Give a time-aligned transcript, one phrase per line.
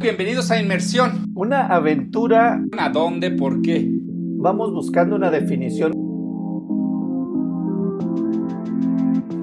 [0.00, 1.32] Bienvenidos a Inmersión.
[1.34, 2.62] Una aventura.
[2.78, 3.32] ¿A dónde?
[3.32, 3.84] ¿Por qué?
[3.90, 5.90] Vamos buscando una definición.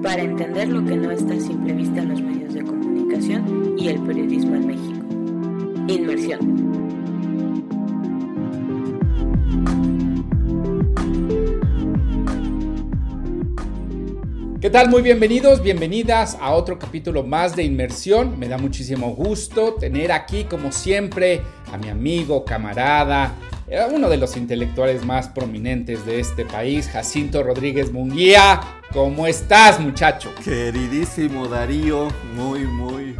[0.02, 3.88] Para entender lo que no está a simple vista en los medios de comunicación y
[3.88, 5.06] el periodismo en México.
[5.88, 6.85] Inmersión.
[14.66, 14.90] ¿Qué tal?
[14.90, 18.36] Muy bienvenidos, bienvenidas a otro capítulo más de Inmersión.
[18.36, 21.40] Me da muchísimo gusto tener aquí, como siempre,
[21.72, 23.36] a mi amigo, camarada,
[23.68, 28.60] eh, uno de los intelectuales más prominentes de este país, Jacinto Rodríguez Munguía.
[28.92, 30.32] ¿Cómo estás, muchacho?
[30.42, 33.14] Queridísimo Darío, muy, muy,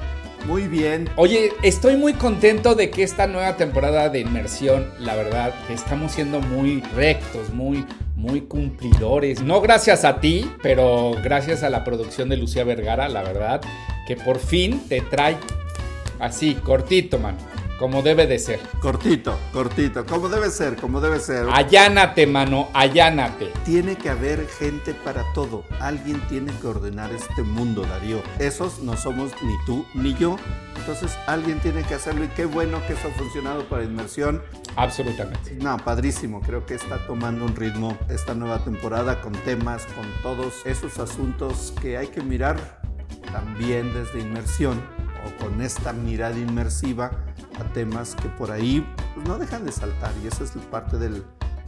[0.44, 1.08] muy bien.
[1.16, 6.12] Oye, estoy muy contento de que esta nueva temporada de Inmersión, la verdad, que estamos
[6.12, 7.84] siendo muy rectos, muy
[8.16, 9.42] muy cumplidores.
[9.42, 13.60] No gracias a ti, pero gracias a la producción de Lucía Vergara, la verdad,
[14.06, 15.36] que por fin te trae
[16.18, 17.38] así, cortito, mano.
[17.78, 18.60] Como debe de ser.
[18.80, 21.46] Cortito, cortito, como debe ser, como debe ser.
[21.52, 23.52] Allánate, mano, allánate.
[23.66, 25.64] Tiene que haber gente para todo.
[25.78, 28.22] Alguien tiene que ordenar este mundo, Darío.
[28.38, 30.36] Esos no somos ni tú ni yo.
[30.78, 34.42] Entonces alguien tiene que hacerlo y qué bueno que eso ha funcionado para inmersión.
[34.76, 35.52] Absolutamente.
[35.56, 36.40] No, padrísimo.
[36.40, 41.74] Creo que está tomando un ritmo esta nueva temporada con temas, con todos esos asuntos
[41.82, 42.80] que hay que mirar
[43.32, 44.80] también desde inmersión
[45.26, 47.10] o con esta mirada inmersiva
[47.58, 51.24] a temas que por ahí pues, no dejan de saltar y esa es parte del,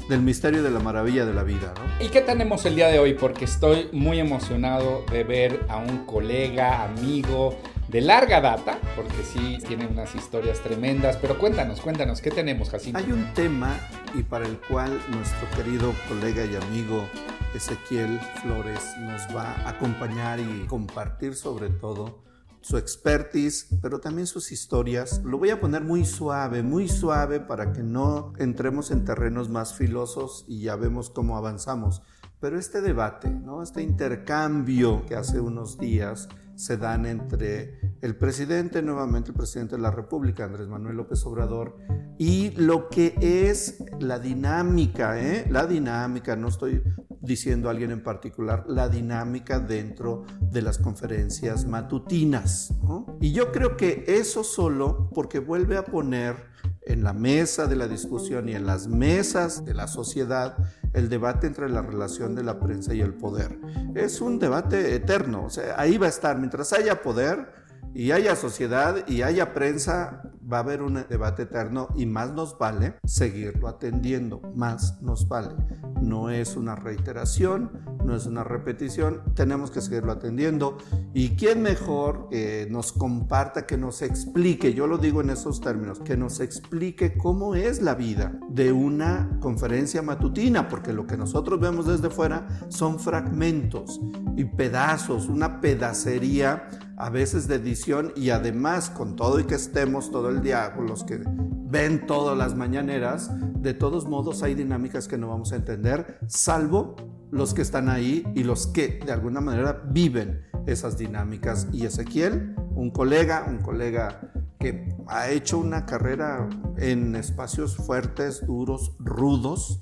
[0.08, 1.74] del misterio de la maravilla de la vida.
[1.76, 2.04] ¿no?
[2.04, 3.14] ¿Y qué tenemos el día de hoy?
[3.14, 7.56] Porque estoy muy emocionado de ver a un colega, amigo
[7.88, 12.98] de larga data, porque sí tiene unas historias tremendas, pero cuéntanos, cuéntanos, ¿qué tenemos, Jacinto?
[12.98, 13.74] Hay un tema
[14.14, 17.08] y para el cual nuestro querido colega y amigo
[17.54, 22.27] Ezequiel Flores nos va a acompañar y compartir sobre todo
[22.60, 25.22] su expertise, pero también sus historias.
[25.24, 29.74] Lo voy a poner muy suave, muy suave para que no entremos en terrenos más
[29.74, 32.02] filosos y ya vemos cómo avanzamos.
[32.40, 33.62] Pero este debate, ¿no?
[33.62, 39.82] este intercambio que hace unos días se dan entre el presidente, nuevamente el presidente de
[39.82, 41.76] la República, Andrés Manuel López Obrador,
[42.18, 45.46] y lo que es la dinámica, ¿eh?
[45.48, 46.82] la dinámica, no estoy
[47.20, 52.74] diciendo a alguien en particular, la dinámica dentro de las conferencias matutinas.
[53.20, 56.47] Y yo creo que eso solo porque vuelve a poner
[56.82, 60.56] en la mesa de la discusión y en las mesas de la sociedad
[60.94, 63.58] el debate entre la relación de la prensa y el poder.
[63.94, 68.36] Es un debate eterno, o sea, ahí va a estar, mientras haya poder y haya
[68.36, 73.68] sociedad y haya prensa, va a haber un debate eterno y más nos vale seguirlo
[73.68, 75.54] atendiendo, más nos vale.
[76.00, 77.70] No es una reiteración,
[78.04, 80.78] no es una repetición, tenemos que seguirlo atendiendo.
[81.12, 82.28] ¿Y quién mejor
[82.70, 87.54] nos comparta, que nos explique, yo lo digo en esos términos, que nos explique cómo
[87.54, 90.68] es la vida de una conferencia matutina?
[90.68, 94.00] Porque lo que nosotros vemos desde fuera son fragmentos
[94.36, 100.10] y pedazos, una pedacería a veces de edición y además con todo y que estemos
[100.10, 103.30] todo el día, los que ven todas las mañaneras,
[103.62, 106.96] de todos modos hay dinámicas que no vamos a entender, salvo
[107.30, 111.68] los que están ahí y los que de alguna manera viven esas dinámicas.
[111.72, 116.48] Y Ezequiel, un colega, un colega que ha hecho una carrera
[116.78, 119.78] en espacios fuertes, duros, rudos,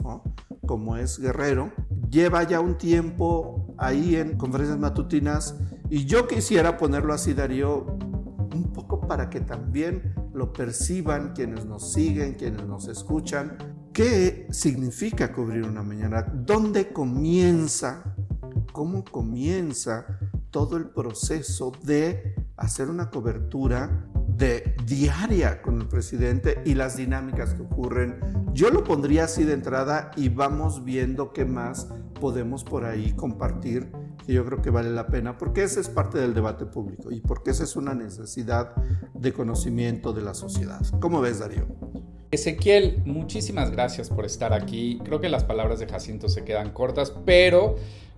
[0.66, 1.72] como es Guerrero,
[2.10, 5.54] lleva ya un tiempo ahí en conferencias matutinas
[5.90, 7.86] y yo quisiera ponerlo así, Darío,
[8.54, 13.56] un poco para que también lo perciban quienes nos siguen, quienes nos escuchan.
[13.92, 16.22] ¿Qué significa cubrir una mañana?
[16.22, 18.16] ¿Dónde comienza?
[18.72, 20.06] ¿Cómo comienza
[20.50, 27.54] todo el proceso de hacer una cobertura de diaria con el presidente y las dinámicas
[27.54, 28.18] que ocurren.
[28.52, 31.88] Yo lo pondría así de entrada y vamos viendo qué más
[32.20, 33.90] podemos por ahí compartir
[34.26, 37.20] que yo creo que vale la pena, porque ese es parte del debate público y
[37.20, 38.74] porque esa es una necesidad
[39.14, 40.80] de conocimiento de la sociedad.
[41.00, 41.66] ¿Cómo ves, Darío?
[42.32, 45.00] Ezequiel, muchísimas gracias por estar aquí.
[45.04, 47.76] Creo que las palabras de Jacinto se quedan cortas, pero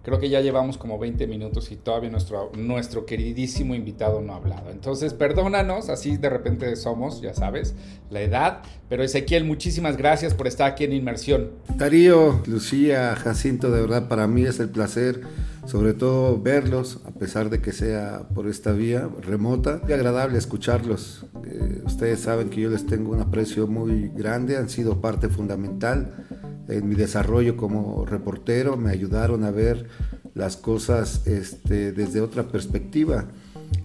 [0.09, 4.37] Creo que ya llevamos como 20 minutos y todavía nuestro, nuestro queridísimo invitado no ha
[4.37, 4.71] hablado.
[4.71, 7.75] Entonces, perdónanos, así de repente somos, ya sabes,
[8.09, 8.63] la edad.
[8.89, 11.51] Pero Ezequiel, muchísimas gracias por estar aquí en Inmersión.
[11.77, 15.21] Darío, Lucía, Jacinto, de verdad para mí es el placer,
[15.69, 19.83] sobre todo verlos, a pesar de que sea por esta vía remota.
[19.87, 21.27] Es agradable escucharlos.
[21.45, 26.27] Eh, ustedes saben que yo les tengo un aprecio muy grande, han sido parte fundamental
[26.69, 29.89] en mi desarrollo como reportero, me ayudaron a ver
[30.35, 33.27] las cosas este, desde otra perspectiva.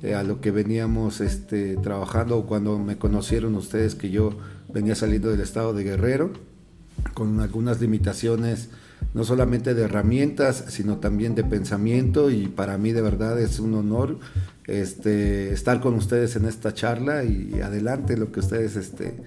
[0.02, 4.38] eh, a lo que veníamos este, trabajando cuando me conocieron ustedes que yo
[4.74, 6.32] venía saliendo del estado de Guerrero
[7.14, 8.70] con algunas limitaciones
[9.14, 13.74] no solamente de herramientas, sino también de pensamiento y para mí de verdad es un
[13.76, 14.20] honor
[14.68, 19.18] este, estar con ustedes en esta charla y adelante lo que ustedes este,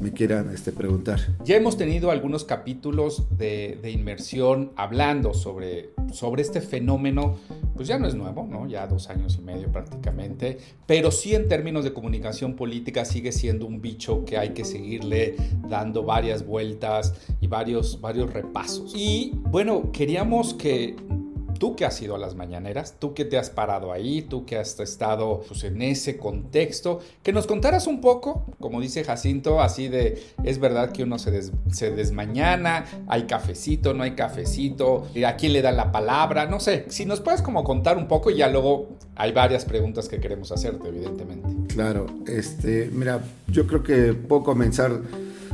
[0.00, 1.20] me quieran este, preguntar.
[1.44, 7.38] Ya hemos tenido algunos capítulos de, inmersión hablando sobre, sobre este fenómeno,
[7.74, 8.68] pues ya no es nuevo, ¿no?
[8.68, 13.66] ya dos años y medio prácticamente, pero sí en términos de comunicación política sigue siendo
[13.66, 15.36] un bicho que hay que seguirle
[15.68, 18.92] dando varias vueltas y varios, varios repasos.
[18.94, 20.96] Y bueno, queríamos que
[21.58, 24.58] tú que has ido a las mañaneras, tú que te has parado ahí, tú que
[24.58, 29.88] has estado pues, en ese contexto, que nos contaras un poco, como dice Jacinto, así
[29.88, 31.30] de, es verdad que uno se,
[31.90, 37.06] desmañana, hay cafecito, no hay cafecito, a quién le da la palabra, no sé, si
[37.06, 40.88] nos puedes como contar un poco y ya luego hay varias preguntas que queremos hacerte,
[40.88, 41.48] evidentemente.
[41.72, 45.00] Claro, este, mira, yo creo que puedo comenzar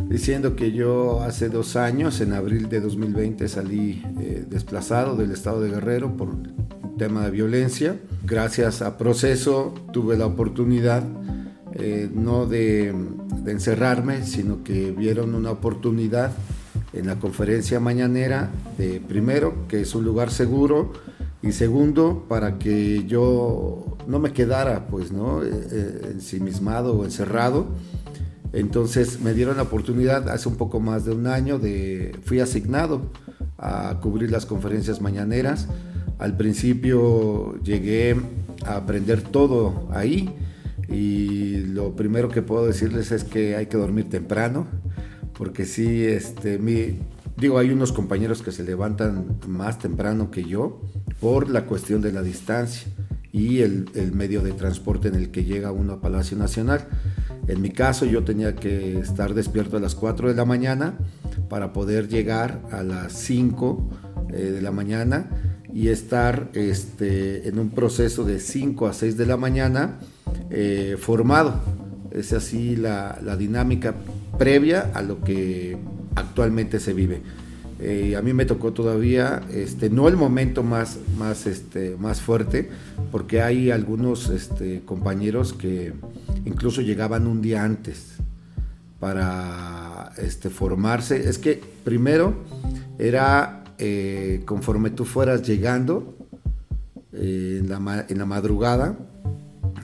[0.09, 5.61] diciendo que yo hace dos años, en abril de 2020, salí eh, desplazado del estado
[5.61, 7.97] de Guerrero por un tema de violencia.
[8.25, 11.03] Gracias a proceso tuve la oportunidad
[11.75, 12.95] eh, no de,
[13.43, 16.33] de, encerrarme, sino que vieron una oportunidad
[16.93, 20.93] en la conferencia mañanera de primero, que es un lugar seguro,
[21.43, 25.43] y segundo, para que yo no me quedara pues, ¿no?
[25.43, 27.69] Eh, ensimismado o encerrado
[28.53, 33.11] entonces me dieron la oportunidad hace un poco más de un año de, fui asignado
[33.59, 35.69] a cubrir las conferencias mañaneras.
[36.19, 38.17] Al principio llegué
[38.65, 40.35] a aprender todo ahí
[40.89, 44.67] y lo primero que puedo decirles es que hay que dormir temprano,
[45.39, 46.99] porque sí, este, mi,
[47.37, 50.81] digo, hay unos compañeros que se levantan más temprano que yo
[51.21, 52.91] por la cuestión de la distancia
[53.33, 56.87] y el, medio de transporte en el que llega uno a Palacio Nacional.
[57.47, 60.99] En mi caso yo tenía que estar despierto a las 4 de la mañana
[61.49, 63.91] para poder llegar a las 5
[64.33, 65.31] eh, de la mañana
[65.73, 69.99] y estar este, en un proceso de 5 a 6 de la mañana
[70.51, 71.61] eh, formado.
[72.11, 73.95] Es así la, la, dinámica
[74.37, 75.79] previa a lo que
[76.17, 77.23] actualmente se vive.
[77.83, 82.69] Eh, a mí me tocó todavía, este, no el momento más, más, este, más fuerte,
[83.11, 85.95] porque hay algunos este, compañeros que
[86.45, 88.17] incluso llegaban un día antes
[88.99, 91.29] para este, formarse.
[91.29, 92.35] Es que primero
[92.99, 96.15] era eh, conforme tú fueras llegando
[97.15, 98.99] eh, en, la, en la madrugada,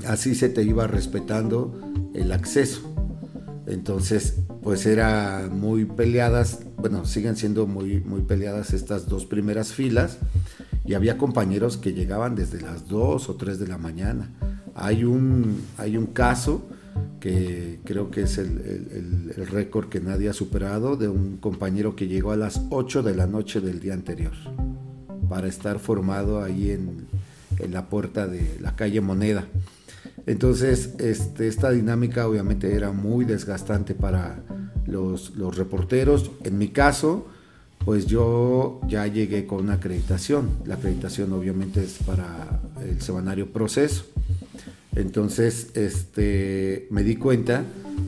[0.06, 1.81] así se te iba respetando
[2.12, 2.92] el acceso.
[3.66, 10.19] Entonces, pues era muy peleadas, bueno, siguen siendo muy, muy peleadas estas dos primeras filas
[10.84, 14.31] y había compañeros que llegaban desde las 2 o 3 de la mañana.
[14.75, 16.67] Hay un, hay un caso
[17.19, 22.31] que creo que es el, récord que nadie ha superado de un compañero que llegó
[22.31, 24.32] a las 8 de la noche del día anterior
[25.28, 27.06] para estar formado ahí en,
[27.58, 29.46] en la puerta de la calle Moneda.
[30.26, 34.43] Entonces, este, esta dinámica obviamente era muy desgastante para
[34.86, 36.30] los, reporteros.
[36.44, 37.26] En mi caso,
[37.84, 40.50] pues yo ya llegué con una acreditación.
[40.64, 44.04] La acreditación obviamente es para el semanario Proceso.
[44.94, 47.64] Entonces este, me di cuenta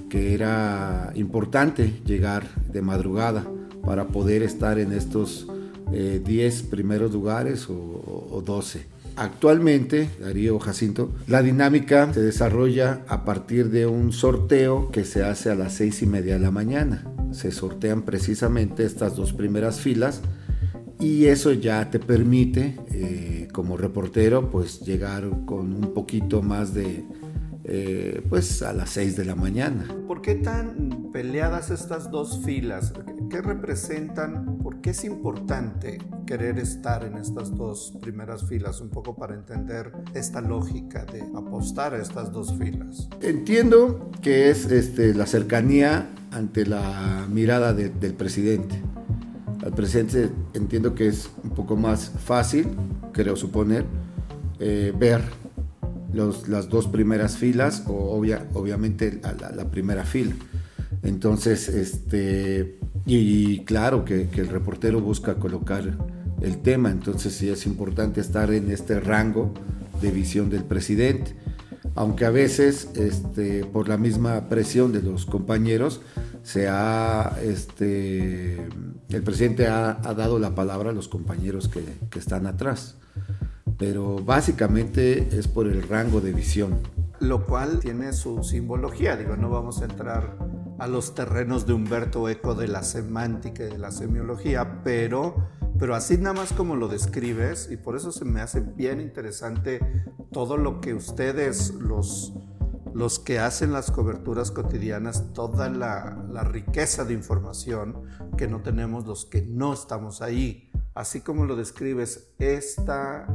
[0.09, 3.47] que era importante llegar de madrugada
[3.85, 5.47] para poder estar en estos
[5.91, 8.98] 10 eh, primeros lugares o, o 12.
[9.19, 15.51] Actualmente, Darío Jacinto, la dinámica se desarrolla a partir de un sorteo que se hace
[15.51, 17.05] a las seis y media de la mañana.
[17.33, 20.23] Se sortean precisamente estas dos primeras filas
[21.01, 27.05] y eso ya te permite eh, como reportero pues llegar con un poquito más de
[27.69, 29.87] eh, pues a las 6 de la mañana.
[30.07, 32.93] ¿Por qué tan peleadas estas dos filas?
[33.31, 34.59] ¿Qué representan?
[34.59, 38.81] ¿Por qué es importante querer estar en estas dos primeras filas?
[38.81, 43.09] Un poco para entender esta lógica de apostar a estas dos filas.
[43.21, 48.83] Entiendo que es este, la cercanía ante la mirada del presidente
[49.65, 52.69] al presidente entiendo que es un poco más fácil,
[53.13, 53.85] creo suponer,
[54.61, 55.21] eh, ver
[56.13, 58.15] los, las dos primeras filas o
[58.55, 59.21] obviamente
[59.55, 60.35] la, primera fila.
[61.03, 65.97] Entonces, este, y, claro que, el reportero busca colocar
[66.41, 69.53] el tema, entonces sí es importante estar en este rango
[70.01, 71.35] de visión del presidente,
[71.95, 76.01] aunque a veces este, por la misma presión de los compañeros
[76.43, 78.69] se ha este,
[79.11, 81.83] el presidente ha, dado la palabra a los compañeros que,
[82.19, 82.97] están atrás.
[83.79, 86.81] Pero básicamente es por el rango de visión.
[87.21, 90.37] Lo cual tiene su simbología, digo, no vamos a entrar
[90.79, 95.95] a los terrenos de Humberto Eco de la semántica y de la semiología, pero, pero
[95.95, 99.81] así nada más como lo describes, y por eso se me hace bien interesante
[100.33, 102.33] todo lo que ustedes, los,
[102.95, 108.03] los que hacen las coberturas cotidianas, toda la, la riqueza de información
[108.37, 110.71] que no tenemos los que no estamos ahí.
[110.95, 113.27] Así como lo describes, esta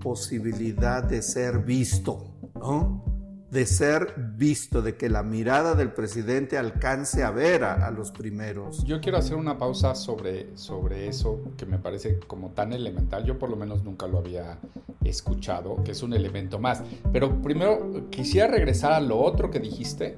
[0.00, 3.04] posibilidad de ser visto, ¿no?
[3.50, 8.84] de ser visto, de que la mirada del presidente alcance a ver a, los primeros.
[8.84, 13.24] Yo quiero hacer una pausa sobre, sobre eso que me parece como tan elemental.
[13.24, 14.58] Yo por lo menos nunca lo había
[15.04, 16.82] escuchado, que es un elemento más.
[17.12, 20.16] Pero primero quisiera regresar a lo otro que dijiste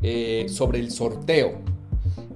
[0.00, 1.77] eh, sobre el sorteo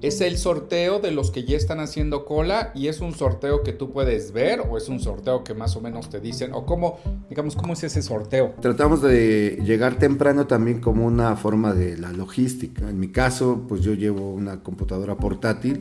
[0.03, 3.71] es el sorteo de los que ya están haciendo cola y es un sorteo que
[3.71, 6.99] tú puedes ver o es un sorteo que más o menos te dicen o cómo,
[7.29, 8.53] digamos, cómo es ese sorteo.
[8.59, 12.89] Tratamos de llegar temprano también como una forma de la logística.
[12.89, 15.79] En mi caso, pues yo llevo una computadora portátil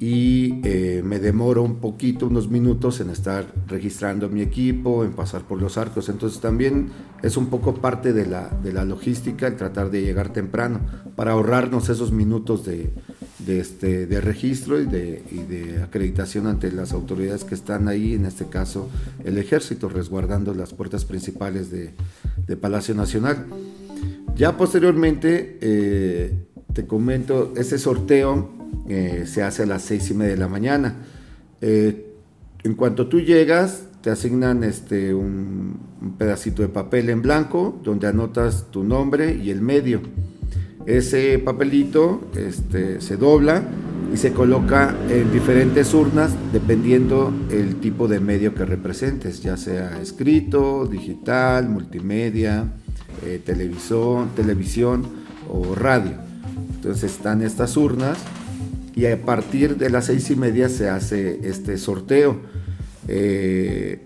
[0.00, 5.42] y eh, me demoro un poquito, unos minutos en estar registrando mi equipo, en pasar
[5.42, 6.08] por los arcos.
[6.08, 6.88] Entonces también
[7.22, 10.80] es un poco parte de la, de la logística el tratar de llegar temprano
[11.14, 12.90] para ahorrarnos esos minutos de,
[13.46, 18.14] de, este, de registro y de, y de, acreditación ante las autoridades que están ahí,
[18.14, 18.88] en este caso
[19.24, 21.92] el ejército, resguardando las puertas principales de,
[22.46, 23.46] de Palacio Nacional.
[24.36, 28.50] Ya posteriormente, eh, te comento, ese sorteo
[28.88, 30.96] eh, se hace a las seis y media de la mañana.
[31.60, 32.10] Eh,
[32.64, 38.06] en cuanto tú llegas, te asignan este, un, un pedacito de papel en blanco donde
[38.06, 40.02] anotas tu nombre y el medio
[40.86, 43.62] ese papelito este, se dobla
[44.12, 50.00] y se coloca en diferentes urnas dependiendo el tipo de medio que representes, ya sea
[50.00, 52.72] escrito, digital, multimedia,
[53.24, 55.04] eh, televisión, televisión
[55.50, 56.12] o radio.
[56.76, 58.18] Entonces están estas urnas
[58.94, 62.36] y a partir de las seis y media se hace este sorteo.
[63.08, 64.04] Eh,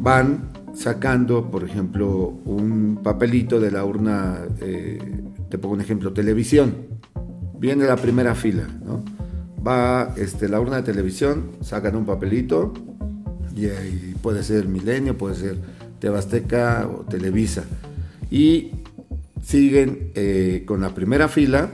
[0.00, 4.98] van sacando, por ejemplo, un papelito de la urna eh,
[5.48, 6.74] te pongo un ejemplo, televisión.
[7.58, 8.66] Viene la primera fila.
[9.66, 12.72] Va este, la urna de televisión, sacan un papelito
[13.54, 13.66] y,
[14.22, 15.56] puede ser Milenio, puede ser
[15.98, 17.64] Tebasteca o Televisa.
[18.30, 18.72] Y
[19.42, 21.70] siguen eh, con la primera fila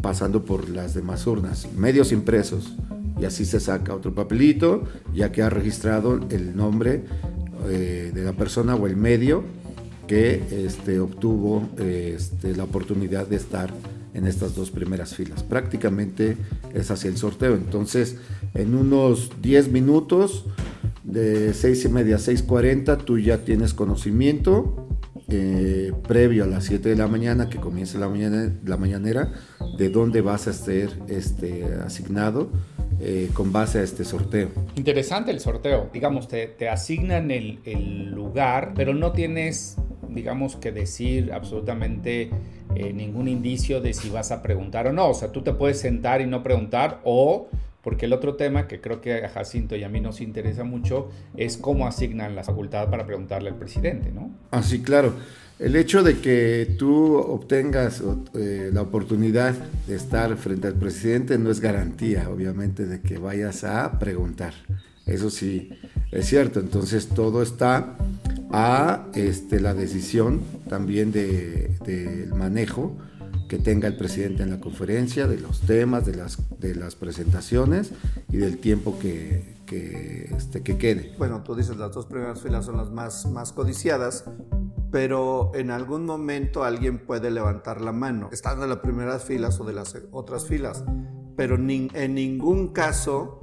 [0.00, 2.76] pasando por las demás urnas, medios impresos.
[3.20, 7.04] Y así se saca otro papelito, ya que ha registrado el nombre
[7.68, 9.42] eh, de la persona o el medio
[10.08, 13.70] que este, obtuvo este, la oportunidad de estar
[14.14, 15.44] en estas dos primeras filas.
[15.44, 16.36] Prácticamente
[16.74, 17.54] es hacia el sorteo.
[17.54, 18.16] Entonces,
[18.54, 20.46] en unos 10 minutos,
[21.04, 24.88] de 6 y media a 6.40, tú ya tienes conocimiento
[25.28, 29.32] eh, previo a las 7 de la mañana, que comience la, mañana, la mañanera,
[29.76, 32.50] de dónde vas a ser este, asignado.
[33.00, 34.48] Eh, con base a este sorteo.
[34.74, 35.88] Interesante el sorteo.
[35.92, 39.76] Digamos, te, asignan el lugar, pero no tienes
[40.08, 42.30] digamos que decir absolutamente
[42.74, 45.08] eh, ningún indicio de si vas a preguntar o no.
[45.08, 47.48] O sea, tú te puedes sentar y no preguntar o...
[47.80, 51.08] Porque el otro tema que creo que a Jacinto y a mí nos interesa mucho
[51.36, 54.30] es cómo asignan la facultad para preguntarle al presidente, ¿no?
[54.50, 55.14] Ah, sí, claro.
[55.58, 58.02] El hecho de que tú obtengas
[58.34, 59.54] eh, la oportunidad
[59.86, 64.54] de estar frente al presidente no es garantía, obviamente, de que vayas a preguntar.
[65.04, 65.70] Eso sí,
[66.12, 66.60] es cierto.
[66.60, 67.96] Entonces todo está
[68.50, 72.96] a este, la decisión también del de, manejo
[73.48, 77.92] que tenga el presidente en la conferencia, de los temas, de las, de las presentaciones
[78.30, 81.14] y del tiempo que, que, este, que quede.
[81.18, 84.24] Bueno, tú dices las dos primeras filas son las más, más codiciadas,
[84.90, 89.64] pero en algún momento alguien puede levantar la mano, estando en las primeras filas o
[89.64, 90.84] de las otras filas,
[91.36, 93.40] pero en ningún caso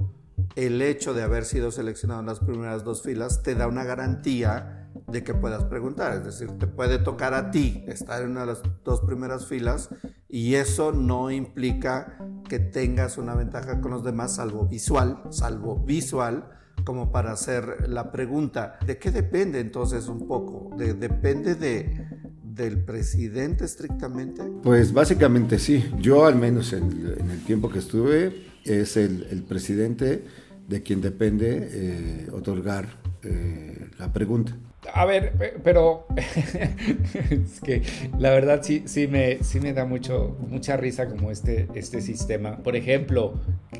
[0.54, 4.85] el hecho de haber sido seleccionado en las primeras dos filas te da una garantía
[5.06, 6.16] de que puedas preguntar.
[6.16, 9.90] Es decir, te puede tocar a ti estar en una de las dos primeras filas
[10.28, 16.50] y eso no implica que tengas una ventaja con los demás, salvo visual, salvo visual,
[16.84, 18.78] como para hacer la pregunta.
[18.86, 20.76] ¿De qué depende entonces un poco?
[20.76, 22.08] ¿De, ¿Depende de,
[22.42, 24.42] del presidente estrictamente?
[24.62, 25.84] Pues básicamente sí.
[25.98, 30.24] Yo al menos en, el tiempo que estuve es el, presidente
[30.68, 34.56] de quien depende eh, otorgar eh, la pregunta.
[34.92, 36.06] A ver, pero
[37.30, 37.82] es que
[38.18, 42.58] la verdad sí, sí, me, sí me da mucho, mucha risa como este, este sistema.
[42.58, 43.34] Por ejemplo,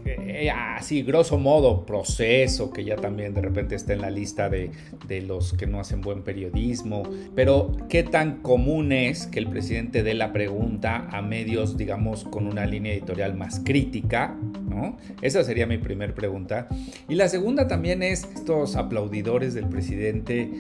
[0.05, 4.71] eh, así grosso modo, proceso, que ya también de repente está en la lista de,
[5.07, 7.03] de los que no hacen buen periodismo.
[7.35, 12.47] Pero, ¿qué tan común es que el presidente dé la pregunta a medios, digamos, con
[12.47, 14.37] una línea editorial más crítica?
[14.69, 14.97] ¿no?
[15.23, 16.69] Esa sería mi primera pregunta.
[17.09, 20.51] Y la segunda también es estos aplaudidores del presidente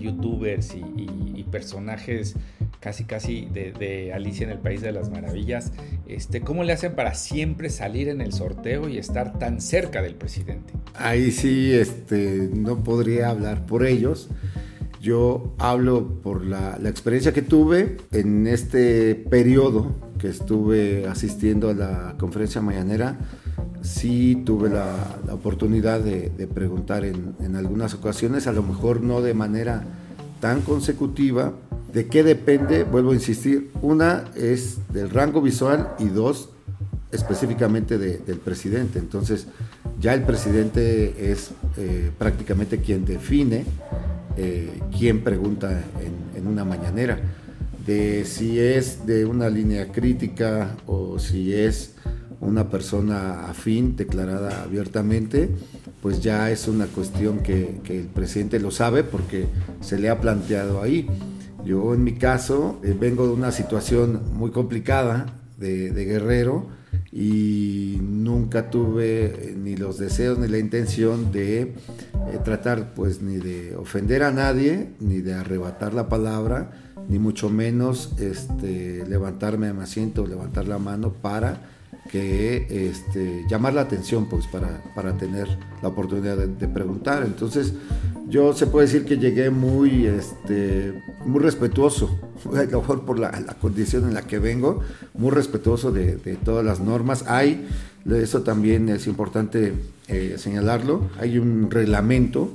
[0.00, 2.34] youtubers y, personajes
[2.80, 5.72] casi casi de, Alicia en el País de las Maravillas,
[6.06, 10.16] este, ¿cómo le hacen para siempre salir en el sorteo y estar tan cerca del
[10.16, 10.72] presidente?
[10.94, 14.28] Ahí sí, este, no podría hablar por ellos.
[15.00, 21.74] Yo hablo por la, la, experiencia que tuve en este periodo que estuve asistiendo a
[21.74, 23.18] la conferencia mañanera
[23.86, 29.84] sí tuve la, oportunidad de, preguntar en, algunas ocasiones, a lo mejor no de manera
[30.40, 31.52] tan consecutiva.
[31.92, 32.84] ¿De qué depende?
[32.84, 33.70] Vuelvo a insistir.
[33.80, 36.50] Una es del rango visual y dos
[37.12, 38.98] específicamente del presidente.
[38.98, 39.46] Entonces
[40.00, 43.64] ya el presidente es eh, prácticamente quien define
[44.36, 45.82] eh, quién pregunta
[46.34, 47.18] en, una mañanera.
[47.86, 51.94] De si es de una línea crítica o si es
[52.40, 55.50] una persona afín, declarada abiertamente,
[56.02, 59.46] pues ya es una cuestión que, el presidente lo sabe porque
[59.80, 61.08] se le ha planteado ahí.
[61.64, 65.26] Yo en mi caso eh, vengo de una situación muy complicada
[65.58, 66.68] de, guerrero
[67.10, 71.74] y nunca tuve eh, ni los deseos ni la intención de eh,
[72.44, 76.70] tratar pues ni de ofender a nadie, ni de arrebatar la palabra,
[77.08, 81.75] ni mucho menos este, levantarme a mi asiento, levantar la mano para
[82.10, 85.48] que este, llamar la atención pues para, para tener
[85.82, 87.22] la oportunidad de, preguntar.
[87.24, 87.74] Entonces
[88.28, 90.94] yo se puede decir que llegué muy, este,
[91.24, 92.18] muy respetuoso,
[92.54, 94.80] a lo mejor por la, condición en la que vengo,
[95.14, 97.24] muy respetuoso de, todas las normas.
[97.28, 97.66] Hay,
[98.10, 99.74] eso también es importante
[100.08, 102.50] eh, señalarlo, hay un reglamento,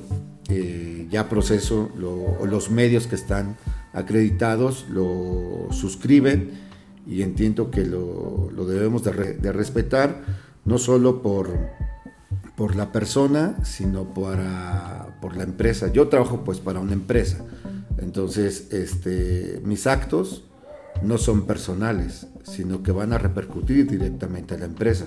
[0.49, 3.57] eh, ya proceso, los medios que están
[3.93, 6.51] acreditados lo suscriben
[7.05, 10.21] y entiendo que lo, debemos de, respetar,
[10.65, 11.49] no solo por,
[12.55, 15.91] por la persona, sino para, por la empresa.
[15.91, 17.43] Yo trabajo pues para una empresa,
[17.97, 20.43] entonces este, mis actos
[21.01, 25.05] no son personales, sino que van a repercutir directamente a la empresa.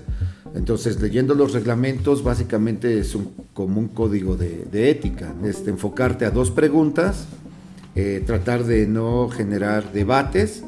[0.55, 5.35] Entonces, leyendo los reglamentos, básicamente es un, como un código de, ética.
[5.45, 7.27] Este, enfocarte a dos preguntas,
[7.95, 10.65] eh, tratar de no generar debates,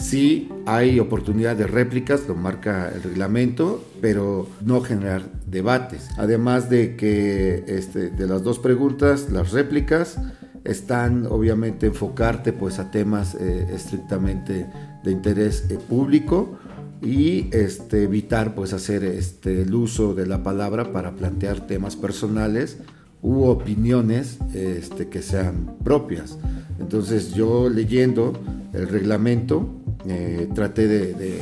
[0.00, 6.08] Sí hay oportunidad de réplicas, lo marca el reglamento, pero no generar debates.
[6.16, 10.16] Además de que este, de las dos preguntas, las réplicas
[10.64, 14.66] están obviamente enfocarte pues a temas eh, estrictamente
[15.04, 16.58] de interés eh, público
[17.02, 22.78] y este, evitar pues hacer este, el uso de la palabra para plantear temas personales
[23.22, 26.38] u opiniones este, que sean propias.
[26.78, 28.32] Entonces yo leyendo
[28.72, 31.40] el reglamento eh, traté de,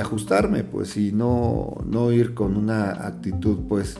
[0.00, 3.96] ajustarme, pues, y no, no ir con una actitud, pues,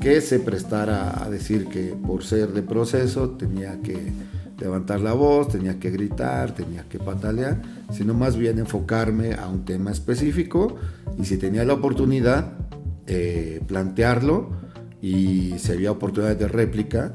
[0.00, 4.12] que se prestara a decir que por ser de proceso tenía que
[4.60, 7.60] levantar la voz, tenía que gritar, tenía que patalear,
[7.92, 10.76] sino más bien enfocarme a un tema específico
[11.18, 12.52] y si tenía la oportunidad,
[13.06, 14.50] eh, plantearlo
[15.02, 17.14] y si había oportunidad de réplica,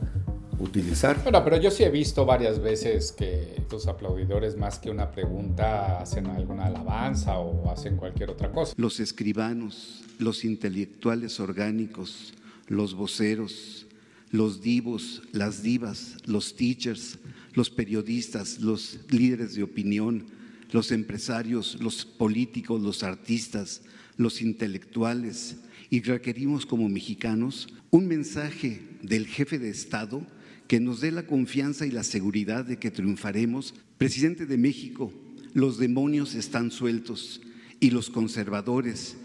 [0.59, 1.21] utilizar.
[1.23, 5.99] Bueno, pero yo sí he visto varias veces que tus aplaudidores más que una pregunta
[5.99, 8.73] hacen alguna alabanza o hacen cualquier otra cosa.
[8.77, 12.33] Los escribanos, los intelectuales orgánicos,
[12.67, 13.87] los voceros,
[14.31, 17.19] los divos, las divas, los teachers,
[17.53, 20.25] los periodistas, los líderes de opinión,
[20.71, 23.81] los empresarios, los políticos, los artistas,
[24.17, 25.57] los intelectuales,
[25.89, 30.21] y requerimos como mexicanos un mensaje del jefe de Estado
[30.67, 33.73] que nos dé la confianza y la seguridad de que triunfaremos.
[33.97, 35.13] Presidente de México,
[35.53, 37.41] los demonios están sueltos
[37.79, 39.17] y los conservadores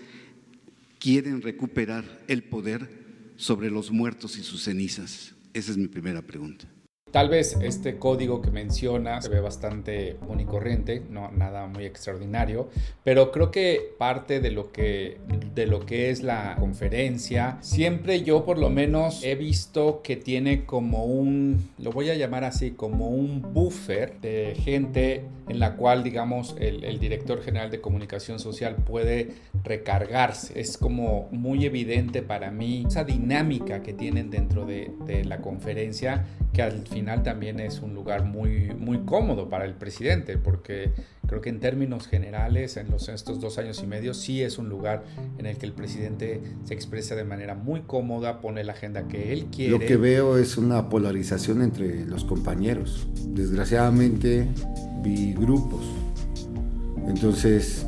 [0.98, 2.88] quieren recuperar el poder
[3.36, 5.34] sobre los muertos y sus cenizas.
[5.54, 6.68] Esa es mi primera pregunta.
[7.10, 11.84] Tal vez este código que menciona se ve bastante común y corriente, no nada muy
[11.84, 12.68] extraordinario,
[13.02, 15.18] pero creo que parte de lo que
[15.54, 20.64] de lo que es la conferencia, siempre yo por lo menos he visto que tiene
[20.64, 26.04] como un, lo voy a llamar así, como un buffer de gente en la cual,
[26.04, 29.32] digamos, el, director general de comunicación social puede
[29.64, 30.60] recargarse.
[30.60, 36.24] Es como muy evidente para mí esa dinámica que tienen dentro de, de la conferencia
[36.52, 40.92] que al final también es un lugar muy, muy cómodo para el presidente, porque
[41.26, 44.68] creo que en términos generales, en los, estos dos años y medio, sí es un
[44.68, 45.04] lugar
[45.38, 49.32] en el que el presidente se expresa de manera muy cómoda, pone la agenda que
[49.32, 49.72] él quiere.
[49.72, 53.08] Lo que veo es una polarización entre los compañeros.
[53.28, 54.46] Desgraciadamente
[55.02, 55.84] vi grupos.
[57.06, 57.86] Entonces,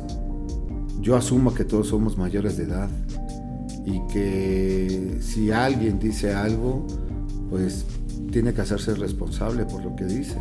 [0.99, 2.89] yo asumo que todos somos mayores de edad
[3.85, 6.87] y que si alguien dice algo,
[7.49, 7.85] pues
[8.33, 10.37] tiene que hacerse responsable por lo que dice.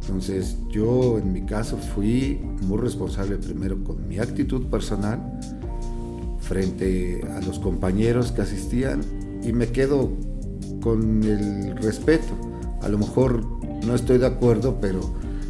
[0.00, 5.20] Entonces yo en mi caso fui muy responsable primero con mi actitud personal
[6.38, 9.00] frente a los compañeros que asistían
[9.42, 10.12] y me quedo
[10.80, 12.32] con el respeto.
[12.80, 13.44] A lo mejor
[13.84, 15.00] no estoy de acuerdo, pero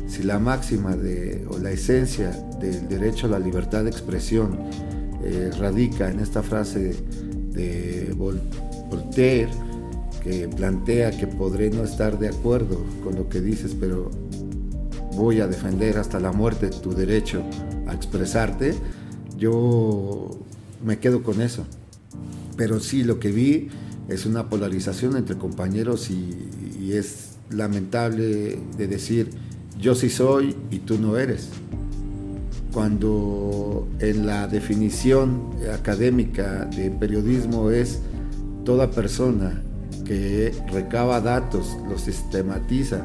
[0.09, 4.59] si la máxima de, o la esencia del derecho a la libertad de expresión
[5.23, 6.97] eh, radica en esta frase
[7.53, 9.51] de Voltaire,
[10.57, 14.11] plantea que podré no estar de acuerdo con lo que dices, pero
[15.17, 17.43] voy a defender hasta la muerte tu derecho
[17.87, 18.75] a expresarte,
[19.39, 20.31] yo
[20.85, 21.65] me quedo con eso.
[22.57, 23.69] Pero sí, lo que vi
[24.09, 26.49] es una polarización entre compañeros y,
[26.81, 29.31] y es lamentable de decir,
[29.81, 31.51] yo sí soy y tú no eres.
[32.73, 38.01] Cuando en la definición académica de periodismo es
[38.65, 39.63] toda persona
[40.07, 43.03] que recaba datos, los sistematiza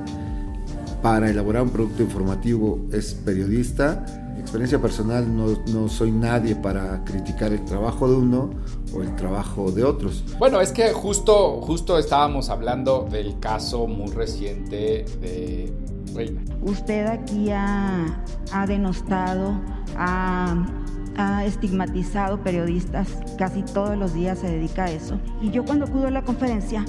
[1.01, 4.05] para elaborar un producto informativo es periodista.
[4.37, 8.49] Experiencia personal, no, no, soy nadie para criticar el trabajo de uno
[8.93, 10.23] o el trabajo de otros.
[10.39, 15.73] Bueno, es que justo, justo estábamos hablando del caso muy reciente de
[16.13, 16.41] Reina.
[16.61, 19.53] Usted aquí ha, ha denostado,
[19.95, 20.80] ha
[21.17, 25.19] ha estigmatizado periodistas, casi todos los días se dedica a eso.
[25.41, 26.85] Y yo cuando acudo a la conferencia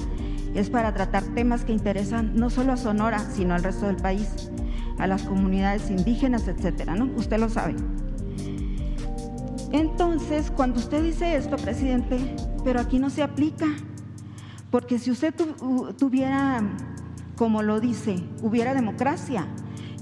[0.54, 4.50] es para tratar temas que interesan no solo a Sonora, sino al resto del país,
[4.98, 7.06] a las comunidades indígenas, etcétera, ¿no?
[7.16, 7.74] Usted lo sabe.
[9.72, 13.66] Entonces, cuando usted dice esto, presidente, pero aquí no se aplica,
[14.70, 15.34] porque si usted
[15.98, 16.62] tuviera,
[17.36, 19.46] como lo dice, hubiera democracia,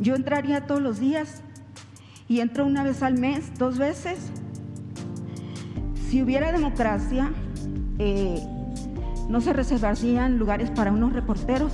[0.00, 1.42] yo entraría todos los días
[2.30, 4.30] y entro una vez al mes, dos veces.
[6.06, 7.32] Si hubiera democracia,
[7.98, 8.40] eh,
[9.28, 11.72] no se reservarían lugares para unos reporteros.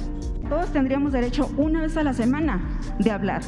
[0.49, 3.43] Todos tendríamos derecho una vez a la semana de hablar,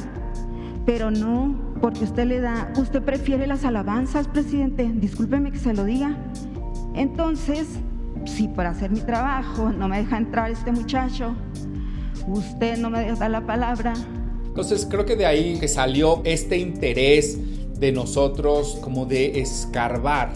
[0.85, 5.85] pero no porque usted le da, usted prefiere las alabanzas, presidente, discúlpeme que se lo
[5.85, 6.15] diga.
[6.93, 7.79] Entonces,
[8.25, 11.35] si para hacer mi trabajo no me deja entrar este muchacho,
[12.27, 13.93] usted no me deja la palabra,
[14.61, 17.37] entonces creo que de ahí que salió este interés
[17.79, 20.33] de nosotros como de escarbar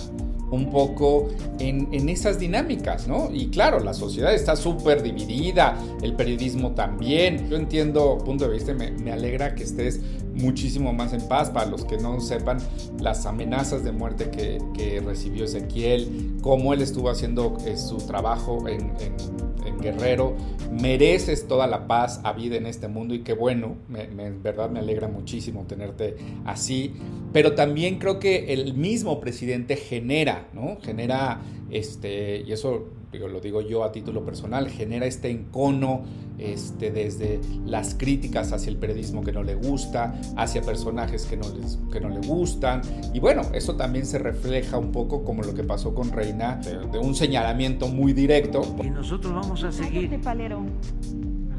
[0.50, 3.30] un poco en, esas dinámicas, ¿no?
[3.34, 7.50] Y claro, la sociedad está súper dividida, el periodismo también.
[7.50, 10.00] Yo entiendo, punto de vista, me, me, alegra que estés
[10.36, 11.50] muchísimo más en paz.
[11.50, 12.60] Para los que no sepan
[13.00, 18.68] las amenazas de muerte que, que recibió Ezequiel, cómo él estuvo haciendo eh, su trabajo
[18.68, 19.53] en, en,
[19.84, 20.36] Guerrero,
[20.72, 24.70] mereces toda la paz a vida en este mundo y qué bueno, me, en verdad
[24.70, 26.16] me alegra muchísimo tenerte
[26.46, 26.94] así.
[27.32, 30.78] Pero también creo que el mismo presidente genera, ¿no?
[30.82, 36.04] Genera, este, y eso digo, lo digo yo a título personal, genera este encono
[36.38, 41.48] este, desde las críticas hacia el periodismo que no le gusta, hacia personajes que no,
[41.50, 42.82] les, que no le gustan.
[43.14, 46.60] Y bueno, eso también se refleja un poco como lo que pasó con Reina,
[46.92, 48.64] de, un señalamiento muy directo.
[48.84, 50.10] Y nosotros vamos a seguir.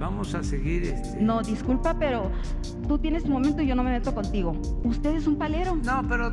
[0.05, 0.85] Vamos a seguir.
[0.85, 1.19] Este...
[1.19, 2.31] No, disculpa, pero
[2.87, 4.53] tú tienes tu momento y yo no me meto contigo.
[4.85, 5.77] Usted es un palero.
[5.77, 6.31] No, pero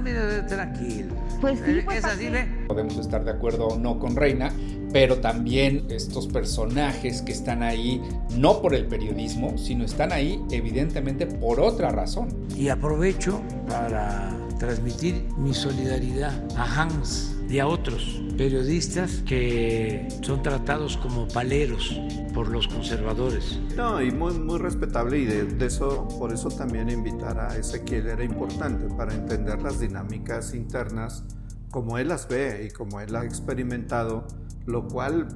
[0.00, 1.16] mire, tranquilo.
[1.40, 2.46] Pues sí, eh, pues es así, ¿ve?
[2.68, 4.52] Podemos estar de acuerdo o no con Reina,
[4.92, 8.00] pero también estos personajes que están ahí
[8.36, 12.28] no por el periodismo, sino están ahí evidentemente por otra razón.
[12.56, 20.96] Y aprovecho para transmitir mi solidaridad a Hans y a otros periodistas que son tratados
[20.96, 22.00] como paleros
[22.32, 23.58] por los conservadores.
[23.76, 28.06] No, y muy, muy respetable y de, de, eso, por eso también invitar a Ezequiel
[28.06, 31.24] era importante para entender las dinámicas internas
[31.72, 34.26] como él las ve y como él ha experimentado,
[34.66, 35.26] lo cual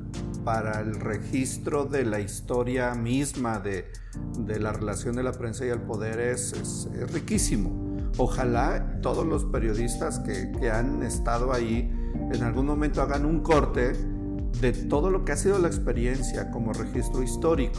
[0.44, 3.90] para el registro de la historia misma de,
[4.38, 7.82] de la relación de la prensa y el poder es, es, es riquísimo.
[8.18, 11.90] Ojalá todos los periodistas que, que han estado ahí
[12.34, 13.92] en algún momento hagan un corte
[14.60, 17.78] de todo lo que ha sido la experiencia como registro histórico,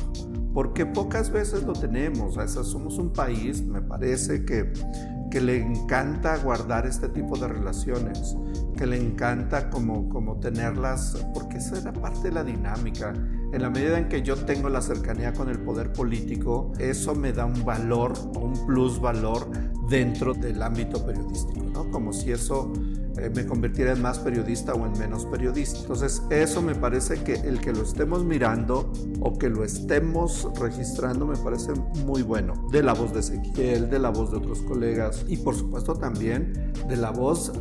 [0.53, 2.37] porque pocas veces lo tenemos.
[2.37, 4.71] O somos un país, me parece que,
[5.31, 8.35] que le encanta guardar este tipo de relaciones,
[8.77, 13.13] que le encanta como, como tenerlas, porque esa era parte de la dinámica.
[13.51, 17.31] En la medida en que yo tengo la cercanía con el poder político, eso me
[17.31, 19.49] da un valor, un plus valor
[19.89, 21.89] dentro del ámbito periodístico, ¿no?
[21.89, 22.71] Como si eso
[23.17, 25.79] eh, me convirtiera en más periodista o en menos periodista.
[25.79, 31.25] Entonces, eso me parece que el que lo estemos mirando o que lo estemos registrando
[31.25, 31.73] me parece
[32.05, 32.67] muy bueno.
[32.71, 36.71] De la voz de Ezequiel, de la voz de otros colegas y por supuesto también
[36.87, 37.51] de la voz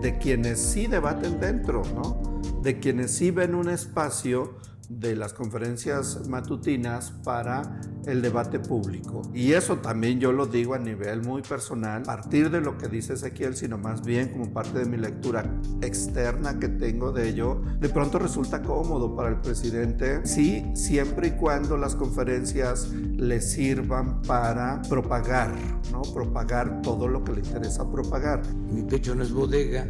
[0.00, 2.40] de quienes sí debaten dentro, ¿no?
[2.62, 4.54] De quienes sí ven un espacio
[4.88, 9.22] de las conferencias matutinas para el debate público.
[9.34, 12.88] Y eso también yo lo digo a nivel muy personal, a partir de lo que
[12.88, 15.44] dice Ezequiel, sino más bien como parte de mi lectura
[15.80, 21.30] externa que tengo de ello, de pronto resulta cómodo para el presidente, sí, siempre y
[21.32, 25.54] cuando las conferencias le sirvan para propagar,
[25.90, 26.02] ¿no?
[26.02, 28.42] Propagar todo lo que le interesa propagar.
[28.70, 29.86] Mi pecho no es bodega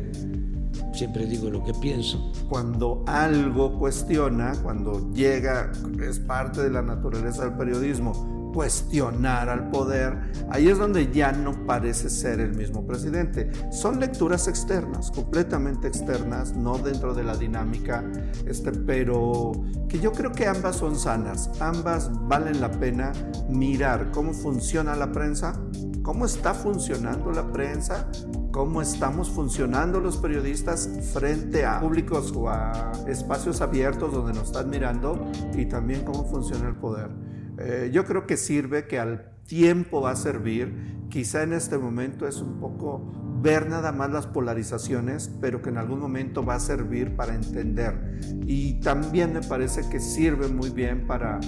[0.95, 2.33] siempre digo lo que pienso.
[2.49, 10.17] Cuando algo cuestiona, cuando llega, es parte de la naturaleza del periodismo, cuestionar al poder,
[10.49, 13.51] ahí es donde ya no parece ser el mismo presidente.
[13.73, 18.05] Son lecturas externas, completamente externas, no dentro de la dinámica,
[18.47, 19.53] este, pero
[19.89, 23.13] que yo creo que ambas son sanas, ambas valen la pena
[23.49, 25.61] mirar cómo funciona la prensa,
[26.03, 28.09] cómo está funcionando la prensa
[28.55, 34.71] cómo estamos funcionando los periodistas frente a públicos o a espacios abiertos donde nos están
[34.71, 37.11] mirando y también cómo funciona el poder.
[37.59, 42.29] Eh, yo creo que sirve, que al tiempo va a servir, quizá en este momento
[42.29, 43.13] es un poco
[43.43, 48.21] ver nada más las polarizaciones, pero que en algún momento va a servir para entender.
[48.47, 51.41] Y también me parece que sirve muy bien para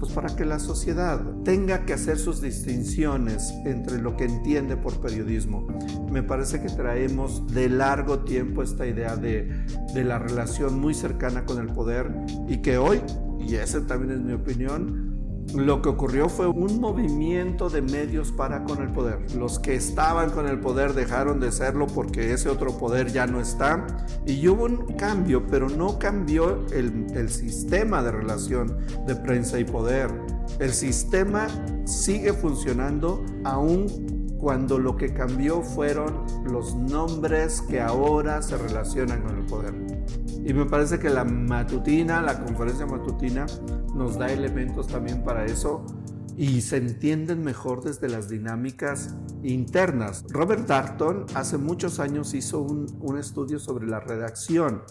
[0.00, 5.00] pues para que la sociedad tenga que hacer sus distinciones entre lo que entiende por
[5.00, 5.68] periodismo.
[6.10, 9.52] Me parece que traemos de largo tiempo esta idea de,
[9.94, 12.10] de la relación muy cercana con el poder
[12.48, 13.00] y que hoy,
[13.38, 14.99] y esa también es mi opinión,
[15.54, 19.18] lo que ocurrió fue un movimiento de medios para con el poder.
[19.34, 23.40] Los que estaban con el poder dejaron de serlo porque ese otro poder ya no
[23.40, 23.86] está.
[24.26, 29.64] Y hubo un cambio, pero no cambió el, el sistema de relación de prensa y
[29.64, 30.10] poder.
[30.58, 31.48] El sistema
[31.84, 39.36] sigue funcionando aún cuando lo que cambió fueron los nombres que ahora se relacionan con
[39.36, 39.74] el poder.
[40.44, 43.44] Y me parece que la matutina, la conferencia matutina,
[44.00, 45.84] nos da elementos también para eso
[46.34, 50.24] y se entienden mejor desde las dinámicas internas.
[50.30, 54.82] Robert Darton hace muchos años hizo un, estudio sobre la redacción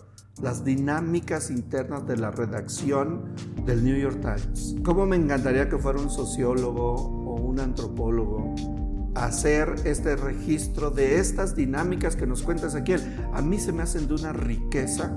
[0.44, 3.34] las dinámicas internas de la redacción
[3.66, 4.76] del New York Times.
[4.86, 8.54] ¿Cómo me encantaría que fuera un sociólogo o un antropólogo
[9.16, 13.02] hacer este registro de estas dinámicas que nos cuenta Ezequiel.
[13.34, 15.14] A mí se me hacen de una riqueza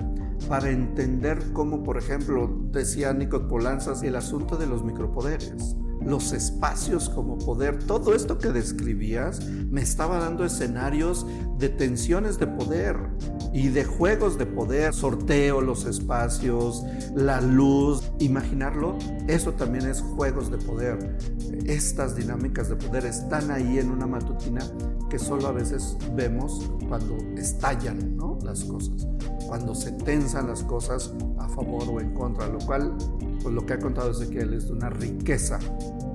[0.48, 7.08] para entender cómo, por ejemplo, decía Nico Polanzas, el asunto de los micropoderes los espacios
[7.08, 11.26] como poder, todo esto que describías me estaba dando escenarios
[11.58, 12.96] de tensiones de poder
[13.52, 16.82] y de juegos de poder, sorteo, los espacios,
[17.14, 18.96] la luz, imaginarlo,
[19.28, 21.18] eso también es juegos de poder.
[21.66, 24.60] Estas dinámicas de poder están ahí en una matutina
[25.10, 28.16] que solo a veces vemos cuando estallan
[28.52, 29.06] las cosas,
[29.46, 32.94] cuando se tensan las cosas a favor o en contra, lo cual
[33.42, 35.58] pues lo que ha contado Ezequiel es de una riqueza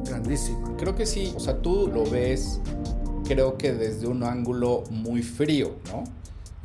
[0.05, 0.75] grandísima.
[0.77, 2.61] Creo que sí, o sea, tú lo ves,
[3.25, 6.03] creo que desde un ángulo muy frío, ¿no?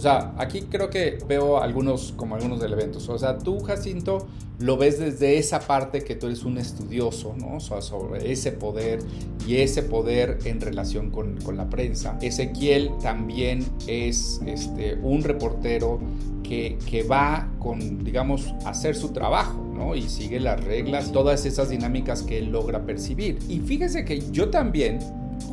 [0.03, 2.99] O sea, aquí creo que veo algunos, como algunos del evento.
[3.07, 4.27] O sea, tú, Jacinto,
[4.59, 7.59] lo ves desde esa parte que tú eres un estudioso, ¿no?
[7.59, 8.99] O sea, sobre ese poder
[9.47, 12.19] y ese poder en relación con, con la prensa.
[12.21, 16.01] Ezequiel también es este, un reportero
[16.43, 19.95] que, que va con, digamos, hacer su trajo, ¿no?
[19.95, 23.39] Y sigue las reglas, todas esas dinámicas que él logra percibir.
[23.49, 24.99] Y fíjese que yo también,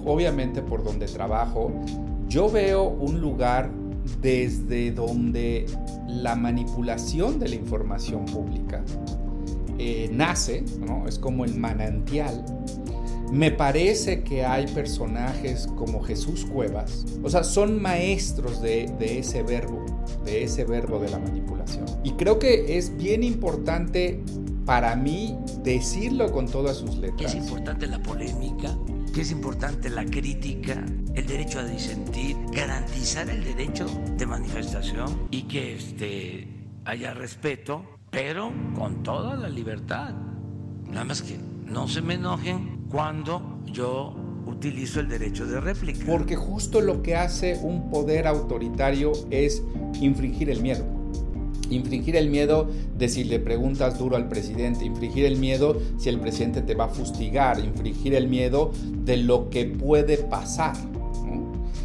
[0.06, 1.72] obviamente por donde trabajo,
[2.28, 3.70] yo veo un lugar
[4.22, 5.66] desde donde
[6.08, 8.84] la manipulación de la información pública
[9.78, 11.08] eh, nace, ¿no?
[11.08, 12.44] es como el manantial.
[13.32, 19.44] Me parece que hay personajes como Jesús Cuevas, o sea, son maestros de, de ese
[19.44, 19.86] verbo,
[20.26, 21.86] de ese verbo de la manipulación.
[22.04, 24.24] Y creo que es bien importante
[24.66, 27.34] para mí decirlo con todas sus letras.
[27.34, 28.78] Es importante la polémica,
[29.10, 30.84] que es importante la crítica,
[31.16, 33.86] el derecho a disentir, garantizar el derecho
[34.18, 36.48] de manifestación y que este,
[36.86, 40.14] haya respeto, pero con toda la libertad.
[40.90, 46.06] Nada más que no se me enojen cuando yo utilizo el derecho de réplica.
[46.06, 49.64] Porque justo lo que hace un poder autoritario es
[50.02, 50.99] infringir el miedo.
[51.70, 56.20] Infringir el miedo de si le preguntas duro al presidente, infringir el miedo si el
[56.20, 58.72] presidente te va a fustigar, infringir el miedo
[59.06, 60.76] de lo que puede pasar.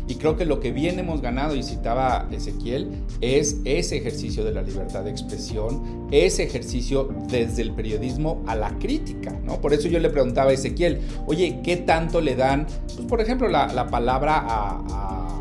[0.07, 2.91] Y creo que lo que bien hemos ganado, y citaba Ezequiel,
[3.23, 8.79] es ese ejercicio de la libertad de expresión, ese ejercicio desde el periodismo a la
[8.79, 9.63] crítica, ¿no?
[9.63, 13.49] Por eso yo le preguntaba a Ezequiel, oye, ¿qué tanto le dan, pues, por ejemplo,
[13.49, 15.34] la, palabra a a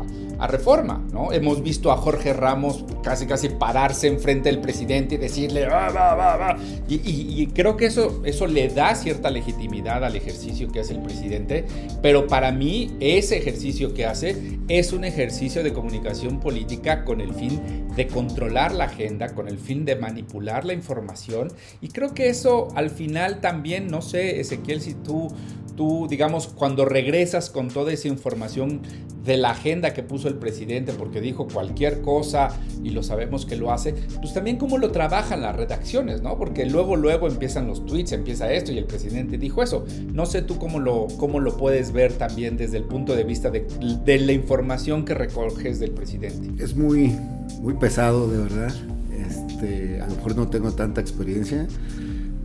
[0.46, 1.32] reforma, ¿no?
[1.32, 6.14] Hemos visto a Jorge Ramos casi casi pararse enfrente del presidente y decirle, va, va,
[6.14, 6.56] va,
[6.88, 11.00] y, y, creo que eso, eso le da cierta legitimidad al ejercicio que hace el
[11.00, 11.64] presidente,
[12.02, 17.32] pero para mí ese ejercicio que hace es un ejercicio de comunicación política con el
[17.34, 22.28] fin de controlar la agenda, con el fin de manipular la información, y creo que
[22.28, 25.28] eso al final también, no sé, Ezequiel, si tú
[25.76, 28.80] tú, digamos, cuando regresas con toda esa información
[29.24, 32.48] de la agenda que puso el presidente, porque dijo cualquier cosa
[32.82, 36.36] y lo sabemos que lo hace, pues también cómo lo trabajan las redacciones, ¿no?
[36.36, 39.86] Porque luego, luego empiezan los tweets, empieza esto y el presidente dijo eso.
[40.12, 43.50] No sé tú cómo lo, cómo lo puedes ver también desde el punto de vista
[43.50, 43.66] de,
[44.04, 46.62] de la información que recoges del presidente.
[46.62, 47.16] Es muy,
[47.60, 48.74] muy pesado, de verdad.
[49.10, 51.66] Este, a lo mejor no tengo tanta experiencia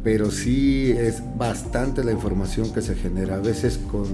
[0.03, 3.35] pero sí es bastante la información que se genera.
[3.35, 4.07] A veces con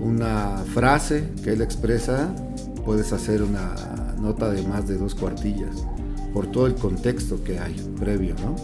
[0.00, 2.34] una frase que él expresa
[2.84, 3.74] puedes hacer una
[4.18, 5.84] nota de más de dos cuartillas
[6.32, 8.56] por todo el contexto que hay previo, ¿no?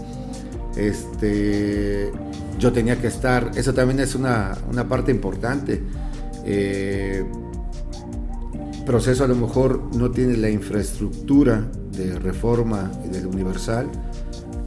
[0.76, 2.10] Este,
[2.58, 4.56] yo tenía que estar, eso también es una,
[4.88, 5.82] parte importante.
[6.44, 7.24] Eh,
[8.86, 13.90] proceso a lo mejor no tiene la infraestructura de reforma y del universal,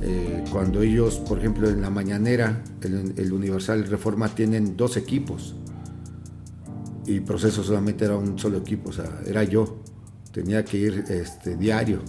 [0.04, 5.56] eh, cuando ellos, por ejemplo, en la mañanera, el, Universal Reforma tienen dos equipos
[7.06, 9.84] y proceso solamente era un solo equipo, o sea, era yo,
[10.32, 12.00] tenía que ir este, diario.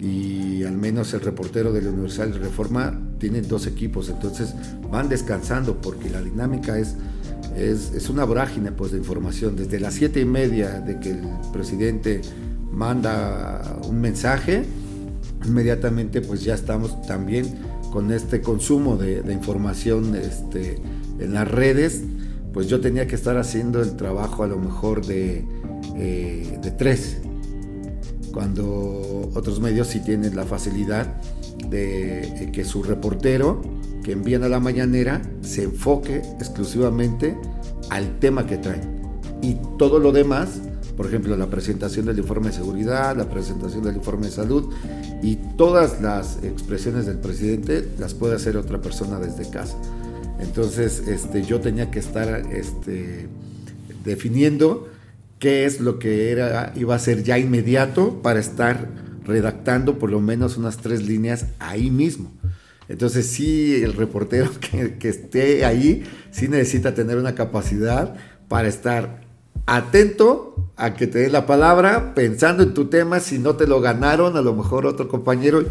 [0.00, 4.54] Y al menos el reportero del Universal Reforma tiene dos equipos, entonces
[4.90, 6.96] van descansando porque la dinámica es,
[7.56, 11.20] es, es una vorágine pues, de información, desde las siete y media de que el
[11.52, 12.22] presidente
[12.72, 14.64] manda un mensaje,
[15.44, 17.46] inmediatamente pues ya estamos también
[17.92, 20.76] con este consumo de, información este,
[21.18, 22.02] en las redes,
[22.52, 25.44] pues yo tenía que estar haciendo el trabajo a lo mejor de,
[25.96, 27.18] eh, de tres,
[28.32, 31.20] cuando otros medios sí tienen la facilidad
[31.70, 33.62] de que su reportero
[34.02, 37.36] que envían a la mañanera se enfoque exclusivamente
[37.90, 38.98] al tema que traen.
[39.42, 40.60] Y todo lo demás
[40.98, 44.74] por ejemplo, la presentación del informe de seguridad, la presentación del informe de salud
[45.22, 49.76] y todas las expresiones del presidente las puede hacer otra persona desde casa.
[50.40, 53.28] Entonces, este, yo tenía que estar este,
[54.04, 54.88] definiendo
[55.38, 58.88] qué es lo que era, iba a ser ya inmediato para estar
[59.24, 62.32] redactando por lo menos unas tres líneas ahí mismo.
[62.88, 68.16] Entonces sí, el reportero que, que, esté ahí sí necesita tener una capacidad
[68.48, 69.27] para estar
[69.66, 73.80] atento a que te dé la palabra, pensando en tu tema, si no te lo
[73.80, 75.64] ganaron, a lo mejor otro compañero,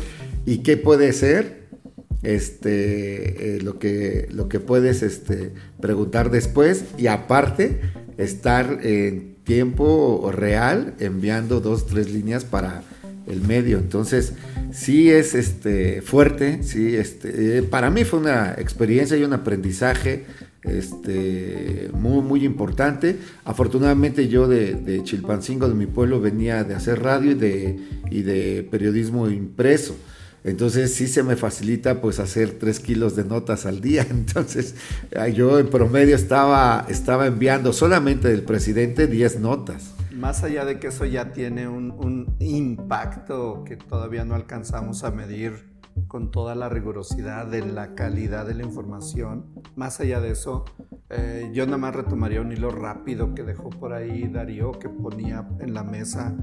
[0.45, 1.67] y qué puede ser
[2.23, 7.81] este, eh, lo, que, lo que puedes este, preguntar después, y aparte,
[8.17, 12.83] estar en tiempo real enviando dos, tres líneas para
[13.27, 13.77] el medio.
[13.77, 14.33] Entonces,
[14.71, 20.25] sí es este, fuerte, sí, este, eh, para mí fue una experiencia y un aprendizaje
[20.63, 23.17] este, muy, muy importante.
[23.45, 27.79] Afortunadamente yo de, Chilpancingo, de mi pueblo, venía de hacer radio y de,
[28.11, 29.95] y de periodismo impreso.
[30.43, 34.05] Entonces sí se me facilita pues hacer tres kilos de notas al día.
[34.09, 34.75] Entonces
[35.33, 39.93] yo en promedio estaba, estaba enviando solamente del presidente 10 notas.
[40.13, 45.11] Más allá de que eso ya tiene un, un impacto que todavía no alcanzamos a
[45.11, 45.76] medir
[46.07, 49.45] con toda la rigurosidad de la calidad de la información.
[49.75, 50.65] Más allá de eso,
[51.09, 55.47] eh, yo nada más retomaría un hilo rápido que dejó por ahí Darío, que ponía
[55.59, 56.35] en la mesa,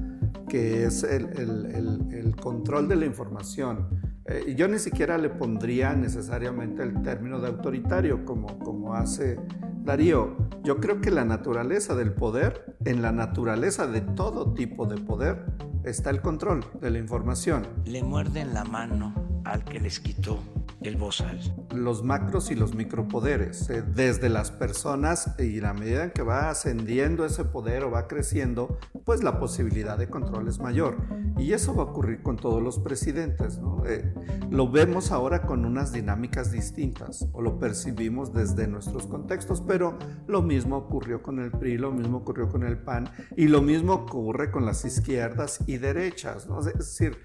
[0.49, 3.87] que es el, control de la información.
[4.25, 9.39] Eh, yo ni siquiera le pondría necesariamente el término de autoritario como, como hace
[9.83, 10.35] Darío.
[10.63, 15.45] Yo creo que la naturaleza del poder, en la naturaleza de todo tipo de poder,
[15.83, 17.67] está el control de la información.
[17.85, 20.39] Le muerden la mano al que les quitó
[20.87, 21.39] el bozal.
[21.73, 26.49] Los macros y los micropoderes, eh, desde las personas y la medida en que va
[26.49, 30.97] ascendiendo ese poder o va creciendo, pues la posibilidad de control es mayor.
[31.37, 33.59] Y eso va a ocurrir con todos los presidentes.
[33.85, 34.13] Eh,
[34.49, 39.97] lo vemos ahora con unas dinámicas distintas o lo percibimos desde nuestros contextos, pero
[40.27, 43.93] lo mismo ocurrió con el PRI, lo mismo ocurrió con el PAN y lo mismo
[43.93, 46.47] ocurre con las izquierdas y derechas.
[46.59, 47.17] Es decir,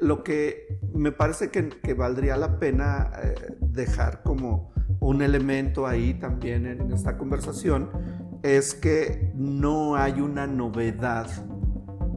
[0.00, 2.91] lo que me parece que, valdría la pena
[3.22, 7.90] eh, dejar como un elemento ahí también en esta conversación
[8.42, 11.28] es que no hay una novedad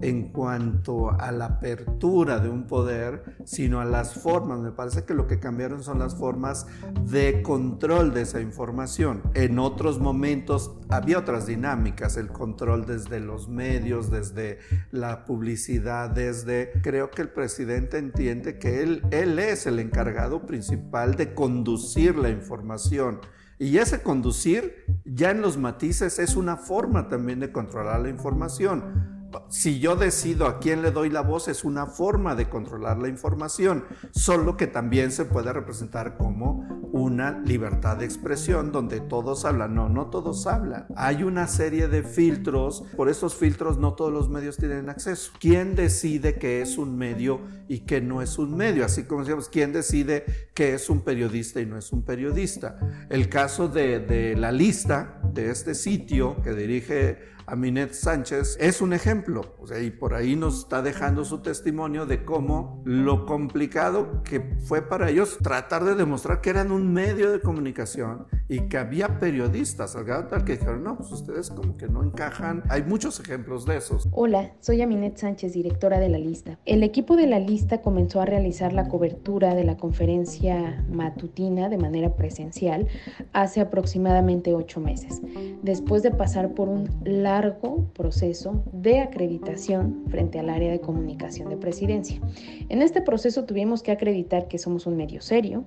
[0.02, 4.60] en cuanto a la apertura de un poder, sino a las formas.
[4.60, 6.68] Me parece que lo que cambiaron son las formas
[7.10, 9.22] de control de esa información.
[9.34, 14.60] En otros momentos había otras dinámicas, el control desde los medios, desde
[14.92, 16.72] la publicidad, desde...
[16.82, 22.30] Creo que el presidente entiende que él, él es el encargado principal de conducir la
[22.30, 23.20] información.
[23.58, 29.16] Y ese conducir, ya en los matices, es una forma también de controlar la información
[29.50, 33.08] si yo decido a quién le doy la voz es una forma de controlar la
[33.08, 39.76] información, solo que también se puede representar como una libertad de expresión donde todos hablan.
[39.76, 40.88] No, no todos hablan.
[40.96, 45.32] Hay una serie de filtros, por esos filtros no todos los medios tienen acceso.
[45.40, 48.86] ¿Quién decide que es un medio y que no es un medio?
[48.86, 52.80] Así como decíamos, ¿quién decide que es un periodista y no es un periodista?
[53.10, 58.94] El caso de, de la lista de este sitio que dirige Aminet Sánchez es un
[58.94, 64.24] ejemplo, o sea, y por ahí nos está dejando su testimonio de cómo lo complicado
[64.24, 68.78] que fue para ellos tratar de demostrar que eran un medio de comunicación y que
[68.78, 72.64] había periodistas, al grado tal que dijeron, no, pues ustedes como que no encajan.
[72.70, 74.08] Hay muchos ejemplos de esos.
[74.12, 76.60] Hola, soy Aminet Sánchez, directora de la lista.
[76.66, 81.78] El equipo de la lista comenzó a realizar la cobertura de la conferencia matutina de
[81.78, 82.88] manera presencial
[83.34, 85.22] hace aproximadamente ocho meses,
[85.64, 91.58] después de pasar por un largo proceso de acreditación frente al área de comunicación de
[91.58, 92.22] presidencia.
[92.70, 95.66] En este proceso tuvimos que acreditar que somos un medio serio,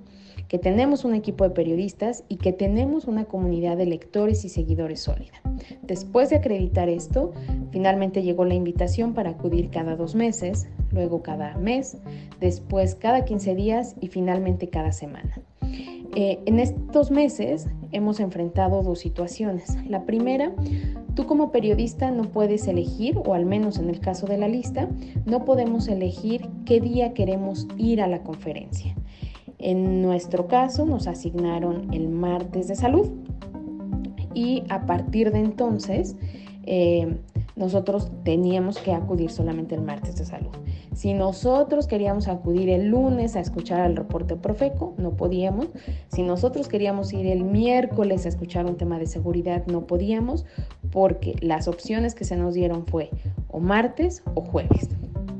[0.48, 5.00] que tenemos un equipo de periodistas y que tenemos una comunidad de lectores y seguidores
[5.00, 5.34] sólida.
[5.82, 7.32] Después de acreditar esto,
[7.70, 11.98] finalmente llegó la invitación para acudir cada dos meses, luego cada mes,
[12.40, 15.42] después cada 15 días y finalmente cada semana.
[16.14, 19.76] Eh, en estos meses hemos enfrentado dos situaciones.
[19.86, 20.52] La primera,
[21.14, 24.88] tú como periodista no puedes elegir, o al menos en el caso de la lista,
[25.26, 28.96] no podemos elegir qué día queremos ir a la conferencia.
[29.58, 33.08] En nuestro caso nos asignaron el martes de salud
[34.34, 36.16] y a partir de entonces
[36.64, 37.18] eh,
[37.56, 40.52] nosotros teníamos que acudir solamente el martes de salud.
[40.94, 45.68] Si nosotros queríamos acudir el lunes a escuchar al reporte Profeco, no podíamos.
[46.08, 50.44] Si nosotros queríamos ir el miércoles a escuchar un tema de seguridad, no podíamos,
[50.90, 53.10] porque las opciones que se nos dieron fue
[53.48, 54.88] o martes o jueves.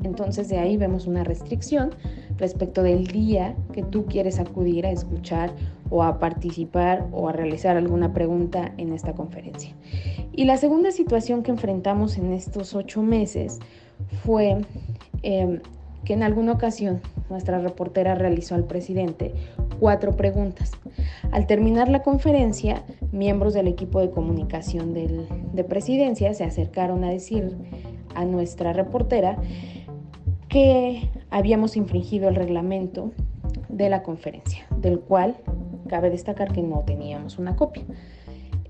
[0.02, 1.90] Entonces de ahí vemos una restricción
[2.38, 5.52] respecto del día que tú quieres acudir a escuchar
[5.90, 9.74] o a participar o a realizar alguna pregunta en esta conferencia.
[10.32, 13.58] Y la segunda situación que enfrentamos en estos ocho meses
[14.24, 14.58] fue
[15.22, 15.60] em,
[16.04, 19.34] que en alguna ocasión nuestra reportera realizó al presidente
[19.80, 20.72] cuatro preguntas.
[21.32, 22.82] Al terminar la conferencia,
[23.12, 27.56] miembros del equipo de comunicación de presidencia se acercaron a decir
[28.14, 29.38] a nuestra reportera
[30.48, 33.12] que habíamos infringido el reglamento
[33.68, 35.36] de la conferencia, del cual
[35.88, 37.84] cabe destacar que no teníamos una copia.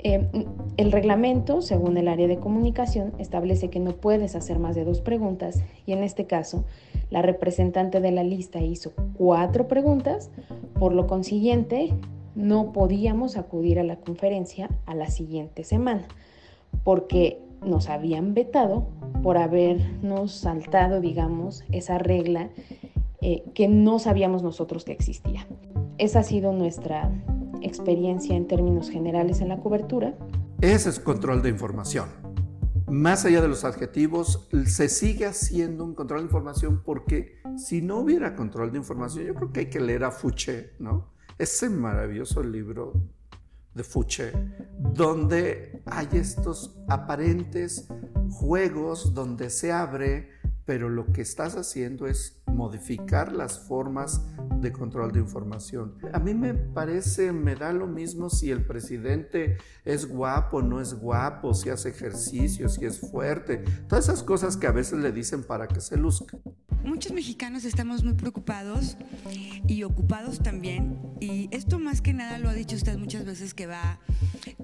[0.01, 0.29] Eh,
[0.77, 5.01] el reglamento, según el área de comunicación, establece que no puedes hacer más de dos
[5.01, 6.65] preguntas y en este caso
[7.11, 10.31] la representante de la lista hizo cuatro preguntas,
[10.79, 11.93] por lo consiguiente
[12.37, 16.07] no podíamos acudir a la conferencia a la siguiente semana
[16.85, 18.89] porque nos habían vetado
[19.23, 22.51] por habernos saltado, digamos, esa regla
[23.21, 25.47] eh, que no sabíamos nosotros que existía.
[25.99, 27.11] Esa ha sido nuestra
[27.63, 30.15] experiencia en términos generales en la cobertura.
[30.61, 32.09] Ese es control de información.
[32.89, 37.99] Más allá de los adjetivos, se sigue haciendo un control de información porque si no
[37.99, 41.13] hubiera control de información, yo creo que hay que leer a Fouché, ¿no?
[41.39, 42.95] Ese maravilloso libro
[43.79, 44.33] de Fouché,
[44.79, 47.87] donde hay estos aparentes
[48.31, 50.29] juegos donde se abre,
[50.67, 54.23] pero lo que estás haciendo es modificar las formas
[54.61, 55.95] de control de información.
[56.13, 60.95] A mí me parece, me da lo mismo si el presidente es guapo, no es
[60.95, 65.45] guapo, si hace ejercicio, si es fuerte, todas esas cosas que a veces le dicen
[65.45, 66.39] para que se luzca.
[66.85, 68.97] muchos mexicanos estamos muy preocupados
[69.67, 70.99] y ocupados también.
[71.21, 73.99] Y esto más que nada lo ha dicho usted muchas veces que va,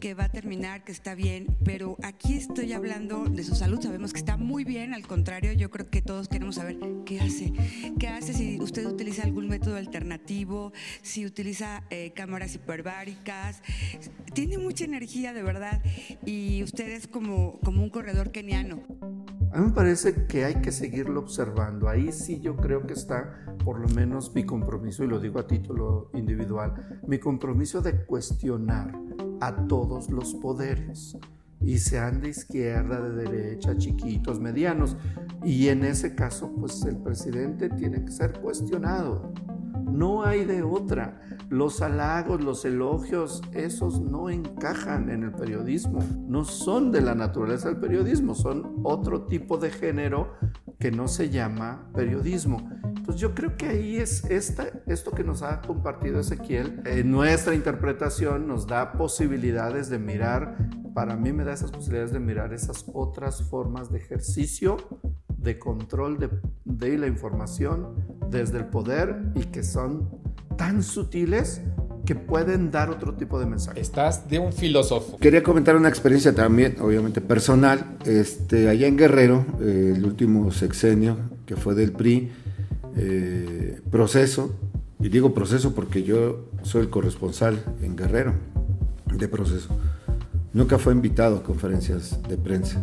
[0.00, 1.46] que va a terminar, que está bien.
[1.64, 3.80] Pero aquí estoy hablando de su salud.
[3.80, 4.94] Sabemos que está muy bien.
[4.94, 7.52] Al contrario, yo creo que todos queremos saber qué hace.
[7.98, 10.72] ¿Qué hace si usted utiliza algún método alternativo?
[11.02, 13.62] Si utiliza eh, cámaras hiperbáricas.
[14.32, 15.82] Tiene mucha energía, de verdad.
[16.24, 18.82] Y usted es como, como un corredor keniano.
[19.52, 21.88] A mí me parece que hay que seguirlo observando.
[21.88, 25.46] Ahí sí yo creo que está por lo menos mi compromiso, y lo digo a
[25.46, 28.92] título individual, mi compromiso de cuestionar
[29.40, 31.16] a todos los poderes,
[31.60, 34.96] y sean de izquierda, de derecha, chiquitos, medianos.
[35.44, 39.32] Y en ese caso, pues el presidente tiene que ser cuestionado.
[39.90, 41.20] No hay de otra.
[41.50, 46.00] Los halagos, los elogios, esos no encajan en el periodismo.
[46.26, 50.34] No son de la naturaleza del periodismo, son otro tipo de género
[50.78, 52.68] que no se llama periodismo.
[52.84, 57.54] Entonces yo creo que ahí es esta, esto que nos ha compartido Ezequiel, en nuestra
[57.54, 60.56] interpretación nos da posibilidades de mirar,
[60.94, 64.76] para mí me da esas posibilidades de mirar esas otras formas de ejercicio
[65.36, 66.30] de control de,
[66.64, 67.96] de la información
[68.30, 70.08] desde el poder y que son
[70.56, 71.60] tan sutiles
[72.06, 73.80] que pueden dar otro tipo de mensaje.
[73.80, 75.18] Estás de un filósofo.
[75.18, 77.96] Quería comentar una experiencia también, obviamente personal.
[78.04, 81.16] Este, allá en Guerrero, eh, el último sexenio
[81.46, 82.30] que fue del PRI,
[82.96, 84.54] eh, proceso,
[85.00, 88.34] y digo proceso porque yo soy el corresponsal en Guerrero
[89.12, 89.68] de proceso.
[90.54, 92.80] Nunca fue invitado a conferencias de prensa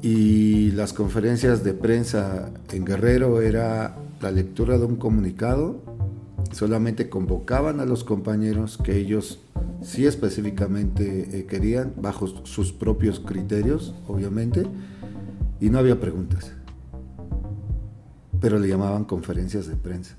[0.00, 5.82] y las conferencias de prensa en Guerrero era la lectura de un comunicado,
[6.52, 9.40] solamente convocaban a los compañeros que ellos
[9.82, 14.66] sí específicamente eh, querían, bajo sus propios criterios, obviamente,
[15.60, 16.50] y no había preguntas,
[18.40, 20.16] pero le llamaban conferencias de prensa.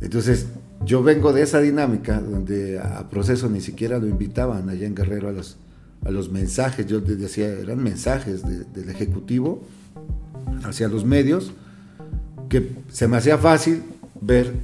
[0.00, 0.46] Entonces,
[0.84, 5.28] yo vengo de esa dinámica donde a proceso ni siquiera lo invitaban allá en Guerrero
[5.28, 5.58] a los
[6.04, 9.62] a los mensajes, yo decía, eran mensajes del Ejecutivo
[10.64, 11.52] hacia los medios,
[12.48, 13.82] que se me hacía fácil
[14.20, 14.54] ver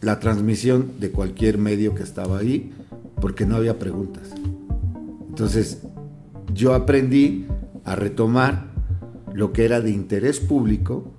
[0.00, 2.72] la transmisión de cualquier medio que estaba ahí,
[3.20, 4.30] porque no había preguntas.
[5.28, 5.78] Entonces,
[6.52, 7.46] yo aprendí
[7.84, 8.66] a retomar
[9.32, 11.10] lo que era de interés público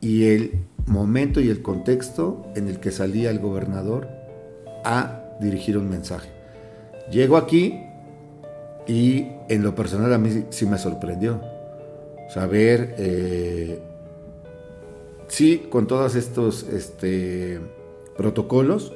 [0.00, 0.52] y el
[0.86, 4.08] momento y el contexto en el que salía el gobernador
[4.84, 6.30] a dirigir un mensaje.
[7.10, 7.86] Llego aquí
[8.86, 11.40] y en lo personal a mí sí me sorprendió
[12.28, 13.80] saber, eh,
[15.28, 17.60] sí, con todos estos este,
[18.16, 18.92] protocolos,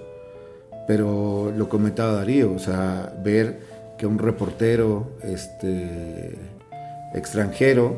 [0.87, 3.61] pero lo comentaba Darío, o sea, ver
[3.99, 6.37] que un reportero este,
[7.15, 7.97] extranjero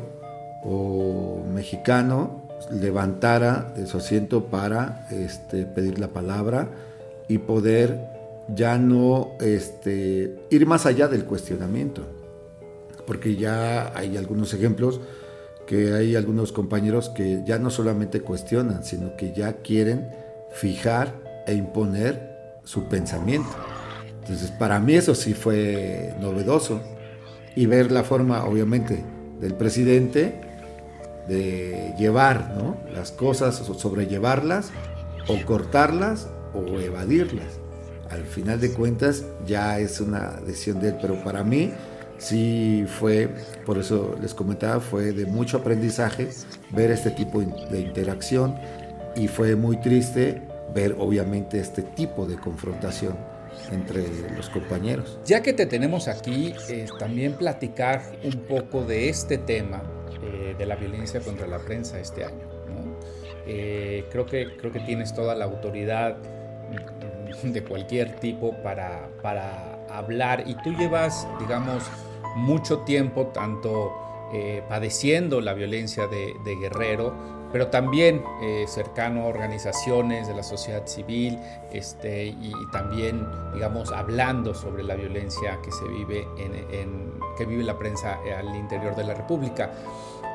[0.63, 6.69] o mexicano levantara de su asiento para este, pedir la palabra
[7.27, 7.99] y poder
[8.53, 12.03] ya no este, ir más allá del cuestionamiento,
[13.05, 15.01] porque ya hay algunos ejemplos
[15.65, 20.09] que hay algunos compañeros que ya no solamente cuestionan, sino que ya quieren
[20.51, 21.13] fijar
[21.45, 23.49] e imponer su pensamiento.
[24.21, 26.81] Entonces, para mí eso sí fue novedoso
[27.55, 29.03] y ver la forma, obviamente,
[29.41, 30.46] del presidente
[31.27, 32.55] de llevar
[32.93, 34.71] las cosas, sobrellevarlas,
[35.27, 37.59] o cortarlas, o evadirlas
[38.09, 41.71] al final de cuentas ya es una decisión de él, pero para mí
[42.17, 43.29] sí fue,
[43.65, 46.29] por eso les comentaba, fue de mucho aprendizaje
[46.71, 48.55] ver este tipo de interacción
[49.15, 50.41] y fue muy triste
[50.73, 53.15] ver obviamente este tipo de confrontación
[53.71, 54.05] entre
[54.35, 55.19] los compañeros.
[55.25, 56.53] Ya que te tenemos aquí,
[56.99, 59.81] también platicar un poco de este tema
[60.33, 62.45] eh, de la violencia contra la prensa este año.
[63.45, 66.17] Eh, creo, que, creo que tienes toda la autoridad
[67.43, 71.83] de cualquier tipo para, para hablar y tú llevas, digamos,
[72.35, 73.93] mucho tiempo tanto
[74.33, 77.13] eh, padeciendo la violencia de, Guerrero,
[77.53, 78.21] pero también
[78.67, 81.39] cercano a organizaciones de la sociedad civil
[81.71, 87.77] este, y, también, digamos, hablando sobre la violencia que se vive en, que vive la
[87.77, 89.71] prensa al interior de la República.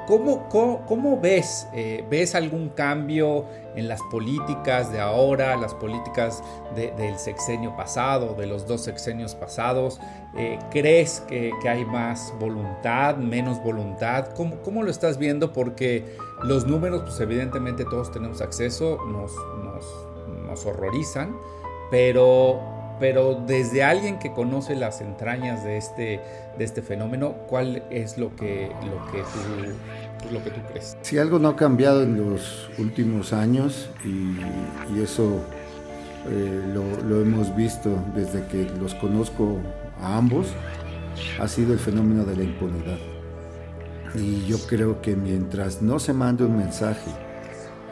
[0.07, 1.69] ¿Cómo, cómo, ves?
[1.73, 3.45] Eh, ¿Ves algún cambio
[3.77, 6.43] en las políticas de ahora, las políticas
[6.75, 10.01] del sexenio pasado, de los dos sexenios pasados?
[10.37, 14.35] Eh, ¿Crees que, hay más voluntad, menos voluntad?
[14.35, 15.53] ¿Cómo, ¿Cómo, lo estás viendo?
[15.53, 21.37] Porque los números, pues evidentemente todos tenemos acceso, nos horrorizan,
[21.91, 26.21] pero pero desde alguien que conoce las entrañas de este,
[26.57, 30.97] de este fenómeno, ¿cuál es lo que, lo que tú lo que tú crees.
[31.03, 35.41] Si algo no ha cambiado en los últimos años y, eso
[36.31, 39.59] eh, lo, hemos visto desde que los conozco
[40.01, 40.47] a ambos,
[41.41, 42.99] ha sido el fenómeno de la impunidad.
[44.15, 47.11] Y yo creo que mientras no se mande un mensaje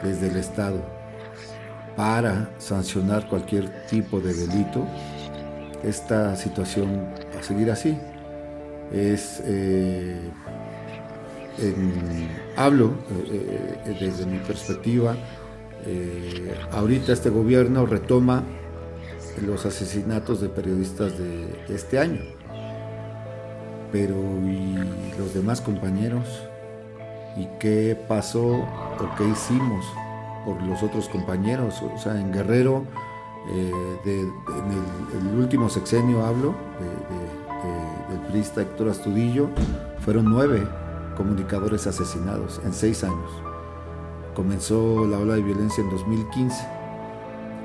[0.01, 0.81] desde el Estado
[1.95, 4.85] para sancionar cualquier tipo de delito,
[5.83, 7.97] esta situación va a seguir así.
[8.91, 10.19] Es, eh,
[12.55, 12.93] hablo
[13.31, 15.15] eh, eh, desde mi perspectiva,
[16.71, 18.43] ahorita este gobierno retoma
[19.43, 22.21] los asesinatos de periodistas de este año
[23.91, 24.15] pero
[24.47, 24.75] ¿y
[25.17, 26.25] los demás compañeros?
[27.35, 29.85] ¿Y qué pasó o qué hicimos
[30.45, 31.81] por los otros compañeros?
[31.81, 32.85] O sea, en Guerrero,
[33.49, 33.71] eh,
[34.05, 36.55] en el, último sexenio hablo,
[38.09, 39.49] del priista Héctor Astudillo,
[39.99, 40.67] fueron nueve
[41.15, 43.31] comunicadores asesinados en seis años.
[44.35, 46.81] Comenzó la ola de violencia en 2015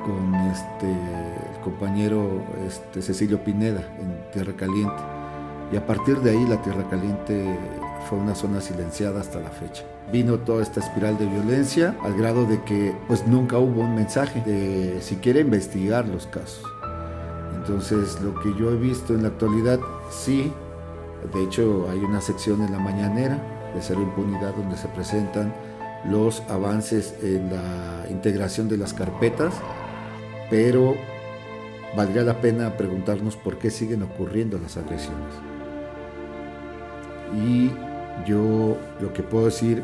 [0.05, 5.03] con este, el compañero este, Cecilio Pineda en Tierra Caliente
[5.73, 7.59] y a partir de ahí la Tierra Caliente
[8.09, 9.85] fue una zona silenciada hasta la fecha.
[10.13, 14.41] Vino toda esta espiral de violencia al grado de que pues nunca hubo un mensaje
[14.43, 16.65] de siquiera investigar los casos.
[17.57, 19.81] Entonces lo que yo he visto en la actualidad
[20.11, 20.53] sí,
[21.35, 23.43] de hecho hay una sección en la mañanera
[23.75, 25.53] de Cero Impunidad donde se presentan
[26.09, 29.55] los avances en la integración de las carpetas,
[30.49, 30.95] pero
[31.97, 35.35] valdría la pena preguntarnos por qué siguen ocurriendo las agresiones.
[37.35, 37.73] Y
[38.25, 39.83] yo lo que puedo decir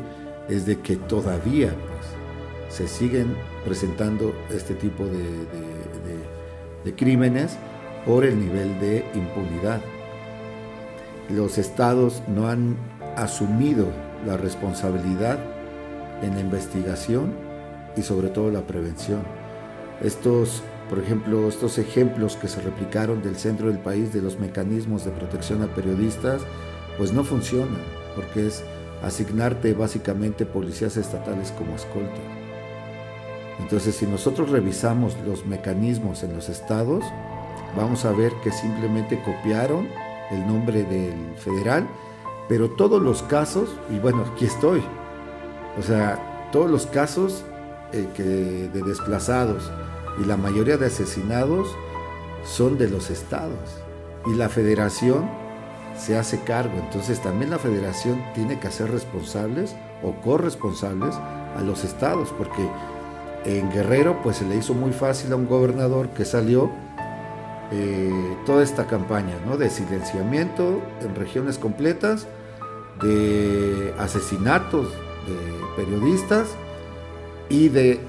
[0.49, 7.57] es de que todavía pues, se siguen presentando este tipo de, crímenes
[8.05, 9.81] por el nivel de impunidad.
[11.29, 12.75] Los estados no han
[13.15, 13.87] asumido
[14.25, 15.39] la responsabilidad
[16.21, 17.33] en la investigación
[17.95, 19.21] y sobre todo la prevención.
[20.01, 25.05] Estos, por ejemplo, estos ejemplos que se replicaron del centro del país de los mecanismos
[25.05, 26.41] de protección a periodistas,
[26.97, 27.77] pues no funciona,
[28.15, 28.63] porque es
[29.03, 32.21] asignarte básicamente policías estatales como escolta.
[33.59, 37.03] Entonces, si nosotros revisamos los mecanismos en los estados,
[37.77, 39.87] vamos a ver que simplemente copiaron
[40.31, 41.87] el nombre del federal,
[42.49, 44.83] pero todos los casos, y bueno, aquí estoy,
[45.77, 47.43] o sea, todos los casos
[47.93, 49.71] eh, que de desplazados
[50.21, 51.67] y la mayoría de asesinados
[52.43, 53.81] son de los estados.
[54.25, 55.29] Y la federación
[55.97, 56.73] se hace cargo.
[56.79, 61.15] Entonces también la federación tiene que hacer responsables o corresponsables
[61.57, 62.67] a los estados, porque
[63.45, 66.71] en Guerrero pues se le hizo muy fácil a un gobernador que salió
[67.71, 69.57] eh, toda esta campaña ¿no?
[69.57, 72.27] de silenciamiento en regiones completas,
[73.01, 76.49] de asesinatos de periodistas
[77.49, 77.99] y de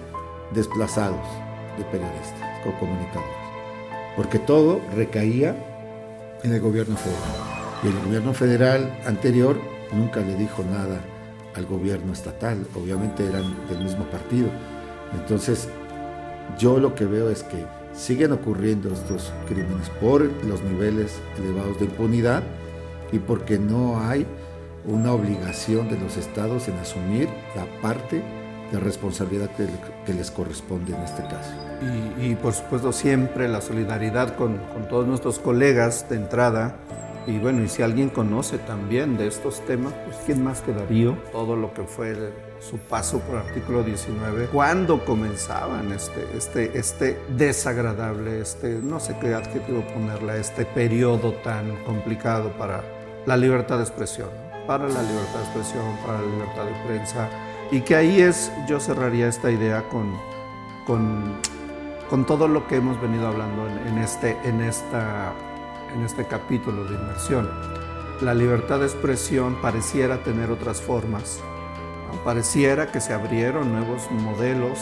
[0.53, 1.27] desplazados
[1.79, 3.33] de periodistas o comunicadores,
[4.17, 5.57] porque todo recaía
[6.43, 7.44] en el gobierno federal.
[7.85, 9.59] Y el gobierno federal anterior
[9.93, 11.01] nunca le dijo nada
[11.55, 14.49] al gobierno estatal, obviamente eran del mismo partido.
[15.13, 15.69] Entonces,
[16.59, 21.85] yo lo que veo es que siguen ocurriendo estos crímenes por los niveles elevados de
[21.85, 22.43] impunidad
[23.13, 24.27] y porque no hay
[24.87, 28.23] una obligación de los estados en asumir la parte
[28.73, 29.51] de responsabilidad
[30.07, 31.51] que, les corresponde en este caso.
[32.21, 36.77] Y, por supuesto siempre la solidaridad con, con todos nuestros colegas de entrada,
[37.27, 41.17] y bueno, y si alguien conoce también de estos temas, pues quién más que Darío,
[41.33, 48.41] todo lo que fue su paso por artículo 19, cuando comenzaban este, este, este desagradable,
[48.41, 52.83] este, no sé qué adjetivo ponerle, este periodo tan complicado para
[53.27, 54.29] la libertad de expresión,
[54.67, 57.29] para la libertad de expresión, para la libertad de prensa,
[57.71, 60.15] y que ahí es, yo cerraría esta idea con,
[60.87, 61.39] con,
[62.11, 65.33] con todo lo que hemos venido hablando en, en este, en esta
[65.95, 67.49] en este capítulo de inmersión.
[68.21, 71.41] La libertad de expresión pareciera tener otras formas.
[72.25, 74.79] Pareciera que se abrieron nuevos modelos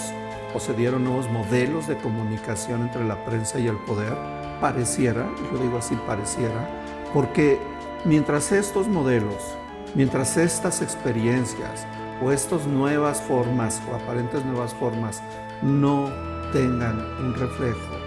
[0.54, 4.12] o se dieron nuevos modelos de comunicación entre la prensa y el poder.
[4.60, 6.68] Pareciera, yo digo así, pareciera,
[7.14, 7.58] porque
[8.04, 9.56] mientras estos modelos,
[9.94, 11.86] mientras estas experiencias
[12.22, 15.22] o estas nuevas formas o aparentes nuevas formas
[15.62, 16.10] no
[16.52, 18.01] tengan un reflejo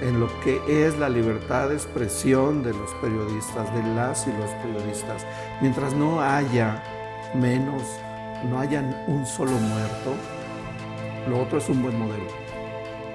[0.00, 4.50] en lo que es la libertad de expresión de los periodistas, de las y los
[4.62, 5.26] periodistas.
[5.60, 6.82] Mientras no haya
[7.34, 7.82] menos,
[8.50, 10.14] no haya un solo muerto,
[11.28, 12.44] lo otro es un buen modelo.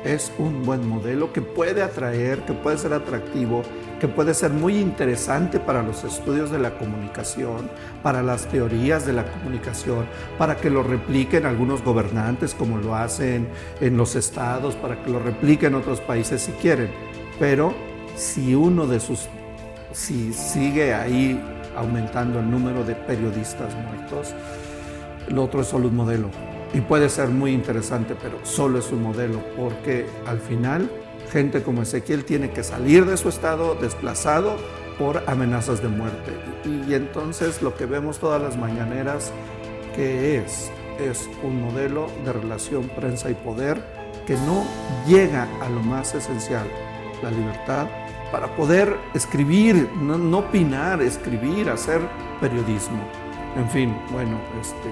[0.03, 3.63] Es un buen modelo que puede atraer, que puede ser atractivo
[3.99, 7.69] que puede ser muy interesante para los estudios de la comunicación,
[8.01, 10.05] para las teorías de la comunicación,
[10.37, 13.47] para que lo repliquen algunos gobernantes como lo hacen
[13.81, 16.89] en los estados, para que lo repliquen otros países si quieren.
[17.39, 17.73] Pero
[18.15, 19.27] si uno de sus,
[19.91, 21.39] si sigue ahí
[21.75, 24.33] aumentando el número de periodistas muertos,
[25.27, 26.29] lo otro es solo un modelo.
[26.73, 30.89] Y puede ser muy interesante, pero solo es un modelo, porque al final
[31.29, 34.57] gente como Ezequiel tiene que salir de su estado desplazado
[34.97, 36.33] por amenazas de muerte.
[36.65, 39.31] Y, entonces lo que vemos todas las mañaneras,
[39.95, 40.69] que es?
[40.99, 43.81] Es un modelo de relación prensa y poder
[44.27, 44.65] que no
[45.07, 46.67] llega a lo más esencial,
[47.23, 47.87] la libertad,
[48.31, 52.01] para poder escribir, no, no opinar, escribir, hacer
[52.41, 52.99] periodismo.
[53.55, 54.89] En fin, bueno, este,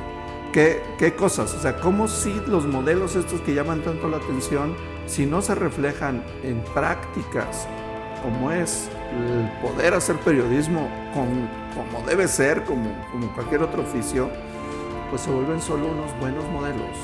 [0.53, 1.53] ¿qué, ¿qué cosas?
[1.53, 4.75] O sea, ¿cómo si los modelos estos que llaman tanto la atención
[5.07, 7.67] si no se reflejan en prácticas
[8.21, 14.29] como es el poder hacer periodismo como debe ser, como, como cualquier otro oficio,
[15.09, 16.97] pues se vuelven solo unos buenos modelos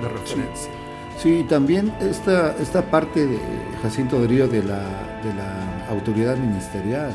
[0.00, 0.72] de referencia.
[1.18, 3.38] Sí, también esta, esta parte de
[3.82, 4.80] Jacinto Drío de la,
[5.22, 7.12] de la autoridad ministerial.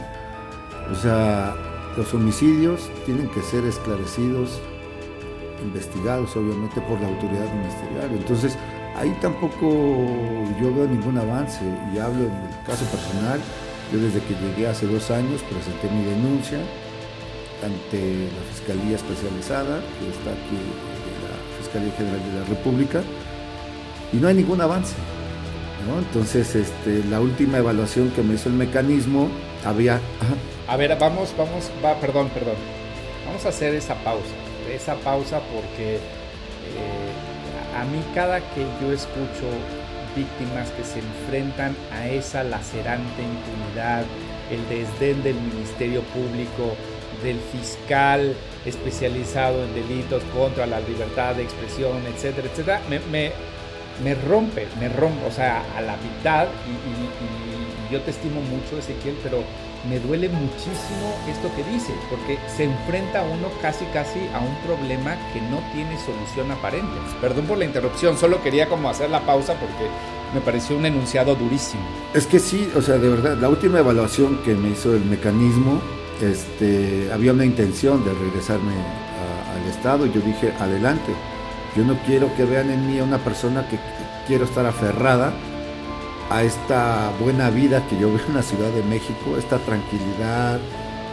[0.92, 1.56] O sea,
[1.98, 4.62] los homicidios tienen que ser esclarecidos,
[5.62, 8.12] investigados obviamente por la autoridad ministerial.
[8.12, 8.58] Entonces,
[8.98, 9.68] Ahí tampoco
[10.60, 11.62] yo veo ningún avance
[11.94, 13.40] y hablo en el caso personal.
[13.94, 16.58] Yo desde que llegué hace dos años presenté mi denuncia
[17.64, 23.02] ante la Fiscalía Especializada, que está aquí de la Fiscalía General de la República,
[24.12, 24.96] y no hay ningún avance.
[25.98, 29.30] Entonces, este, la última evaluación que me hizo el mecanismo
[29.64, 30.02] había...
[30.68, 32.56] A ver, vamos, vamos, va, perdón, perdón.
[33.26, 34.36] Vamos a hacer esa pausa.
[34.70, 35.96] Esa pausa porque...
[35.96, 37.27] Eh,
[37.78, 39.46] a mí cada que yo escucho
[40.16, 44.04] víctimas que se enfrentan a esa lacerante impunidad,
[44.50, 46.76] el desdén del Ministerio Público,
[47.24, 53.00] del fiscal especializado en delitos contra la libertad de expresión, etcétera, etcétera, me,
[54.04, 58.78] me, rompe, me rompe, o sea, a la mitad, y, y yo te estimo mucho,
[58.78, 59.44] Ezequiel, pero
[59.90, 65.16] me duele muchísimo esto que dice, porque se enfrenta uno casi casi a un problema
[65.34, 66.94] que no tiene solución aparente.
[67.22, 69.88] Perdón por la interrupción, solo quería como hacer la pausa porque
[70.34, 71.84] me pareció un enunciado durísimo.
[72.14, 75.82] Es que sí, o sea, de verdad, la última evaluación que me hizo el mecanismo,
[76.22, 81.14] este, había una intención de regresarme al Estado y yo dije, adelante,
[81.76, 83.78] yo no quiero que vean en mí a una persona que
[84.28, 85.34] quiero estar aferrada
[86.30, 90.60] a esta buena vida que yo veo en la Ciudad de México, esta tranquilidad,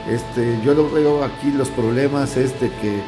[0.09, 3.01] este, yo lo veo aquí los problemas, este que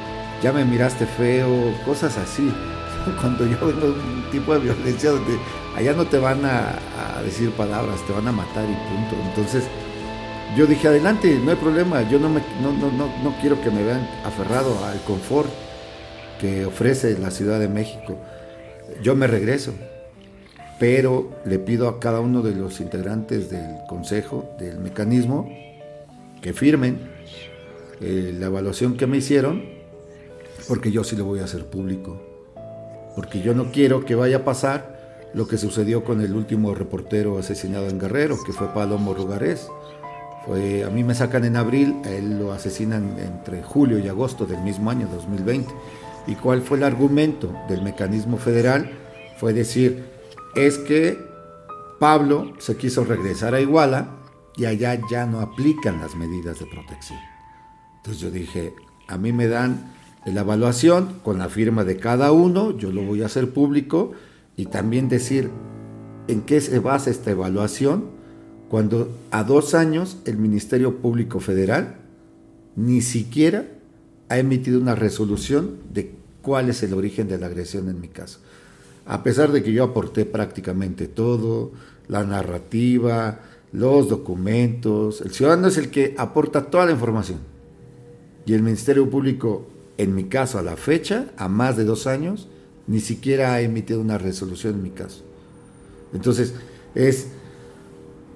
[0.42, 2.52] ya me miraste feo, cosas así.
[3.20, 5.38] Cuando yo veo un tipo de violencia donde
[5.76, 6.78] allá no te van a,
[7.24, 9.16] decir palabras, te van a matar y punto.
[9.28, 9.64] Entonces,
[10.56, 13.70] yo dije, adelante, no hay problema, yo no, me, no, no, no, no quiero que
[13.70, 15.50] me vean aferrado al confort
[16.40, 18.16] que ofrece la Ciudad de México.
[19.02, 19.74] Yo me regreso
[20.78, 25.48] pero le pido a cada uno de los integrantes del consejo, del mecanismo,
[26.42, 26.98] que firmen
[28.00, 29.64] eh, la evaluación que me hicieron,
[30.68, 32.20] porque yo sí lo voy a hacer público,
[33.14, 34.96] porque yo no quiero que vaya a pasar
[35.32, 39.68] lo que sucedió con el último reportero asesinado en Guerrero, que fue Palomo Rugarés.
[40.46, 44.46] Fue, a mí me sacan en abril, a él lo asesinan entre julio y agosto
[44.46, 45.72] del mismo año, 2020.
[46.26, 48.90] ¿Y cuál fue el argumento del mecanismo federal?
[49.36, 50.04] Fue decir,
[50.56, 51.18] es que
[52.00, 54.16] Pablo se quiso regresar a Iguala
[54.56, 57.18] y allá ya no aplican las medidas de protección.
[57.98, 58.74] Entonces yo dije,
[59.06, 59.92] a mí me dan
[60.24, 64.12] la evaluación con la firma de cada uno, yo lo voy a hacer público
[64.56, 65.50] y también decir
[66.26, 68.16] en qué se basa esta evaluación
[68.68, 71.98] cuando a dos años el Ministerio Público Federal
[72.74, 73.66] ni siquiera
[74.28, 78.40] ha emitido una resolución de cuál es el origen de la agresión en mi caso
[79.06, 81.72] a pesar de que yo aporté prácticamente todo,
[82.08, 83.40] la narrativa,
[83.72, 87.38] los documentos, el ciudadano es el que aporta toda la información.
[88.44, 92.48] Y el Ministerio Público, en mi caso, a la fecha, a más de dos años,
[92.86, 95.24] ni siquiera ha emitido una resolución en mi caso.
[96.12, 96.54] Entonces,
[96.94, 97.28] es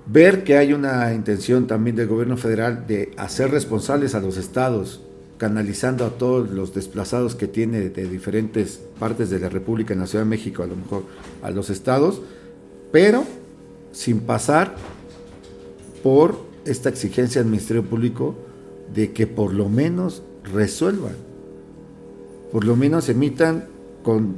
[0.07, 5.01] ver que hay una intención también del gobierno federal de hacer responsables a los estados
[5.41, 10.07] canalizando a todos los desplazados que tiene de diferentes partes de la República en la
[10.07, 11.05] Ciudad de México, a lo mejor
[11.41, 12.21] a los estados,
[12.93, 13.25] pero
[13.91, 14.77] sin pasar
[16.03, 18.35] por esta exigencia del Ministerio Público
[18.95, 20.23] de que por lo menos
[20.53, 21.17] resuelvan,
[22.53, 23.65] por lo menos emitan,
[24.03, 24.37] con,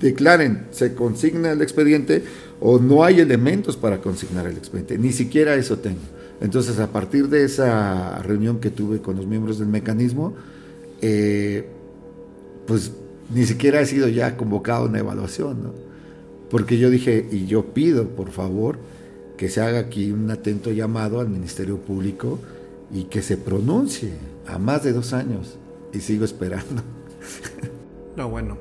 [0.00, 2.22] declaren, se consigna el expediente
[2.60, 5.98] o no hay elementos para consignar el expediente, ni siquiera eso tengo.
[6.40, 10.34] Entonces, a partir de esa reunión que tuve con los miembros del mecanismo,
[11.00, 11.68] eh,
[12.66, 12.92] pues
[13.32, 15.72] ni siquiera he sido ya convocado una evaluación, ¿no?
[16.50, 18.78] Porque yo dije, y yo pido, por favor,
[19.36, 22.38] que se haga aquí un atento llamado al Ministerio Público
[22.92, 24.12] y que se pronuncie
[24.46, 25.56] a más de dos años.
[25.92, 26.82] Y sigo esperando.
[28.16, 28.56] No, bueno.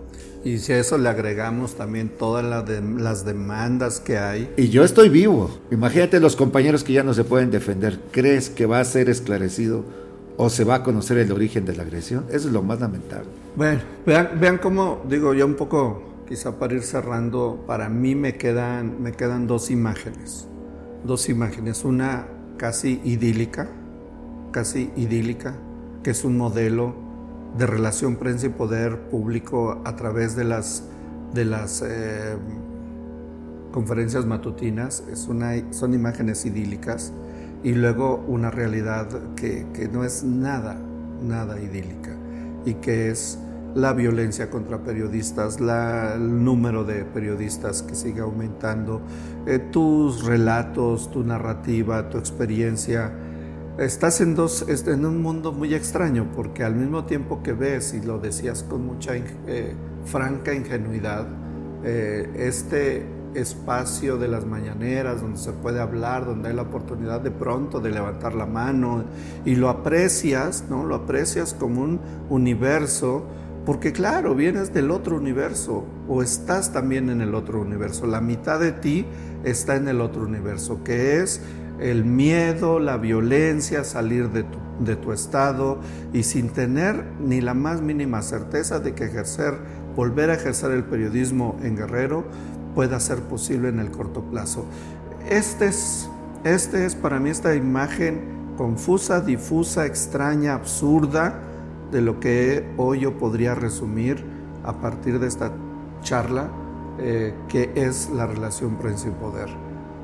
[0.46, 4.54] Y si a eso le agregamos también todas las demandas que hay.
[4.58, 5.50] Y yo estoy vivo.
[5.72, 8.00] Imagínate los compañeros que ya no se pueden defender.
[8.12, 9.86] ¿Crees que va a ser esclarecido
[10.36, 12.26] o se va a conocer el origen de la agresión?
[12.28, 13.30] Eso es lo más lamentable.
[13.56, 18.36] Bueno, vean, vean cómo, digo, ya un poco, quizá para ir cerrando, para mí me
[18.36, 20.48] quedan, me quedan dos imágenes.
[21.06, 21.86] Dos imágenes.
[21.86, 22.28] Una
[22.58, 23.70] casi idílica,
[24.52, 25.56] casi idílica,
[26.04, 27.13] que es un modelo
[27.58, 30.84] de relación prensa y poder público a través de las,
[31.34, 32.36] de las eh,
[33.72, 35.04] conferencias matutinas.
[35.12, 37.14] Es una, son imágenes idílicas
[37.64, 40.78] y luego una realidad que, que no es nada,
[41.22, 42.16] nada idílica
[42.66, 43.40] y que es
[43.76, 49.02] la violencia contra periodistas, el número de periodistas que sigue aumentando,
[49.48, 53.12] eh, tus relatos, tu narrativa, tu experiencia.
[53.78, 58.06] Estás en, dos, en un mundo muy extraño porque al mismo tiempo que ves, y
[58.06, 59.74] lo decías con mucha eh,
[60.06, 61.26] franca ingenuidad,
[61.84, 63.04] eh, este
[63.34, 67.90] espacio de las mañaneras donde se puede hablar, donde hay la oportunidad de pronto de
[67.90, 69.06] levantar la mano
[69.44, 70.86] y lo aprecias, ¿no?
[70.86, 72.00] Lo aprecias como un
[72.30, 73.26] universo
[73.66, 78.06] porque claro, vienes del otro universo o estás también en el otro universo.
[78.06, 79.06] La mitad de ti
[79.44, 81.42] está en el otro universo, que es
[81.80, 85.80] el miedo, la violencia, salir de tu, de tu estado
[86.14, 89.56] y sin tener ni la más mínima certeza de que ejercer,
[89.96, 92.26] volver a ejercer el periodismo en Guerrero
[92.76, 94.66] pueda ser posible en el corto plazo.
[95.30, 96.10] Este es,
[96.44, 101.40] este es para mí esta imagen confusa, difusa, extraña, absurda,
[101.92, 104.24] de lo que hoy yo podría resumir
[104.64, 105.52] a partir de esta
[106.02, 106.50] charla,
[107.00, 109.50] eh, que es la relación prensa y poder.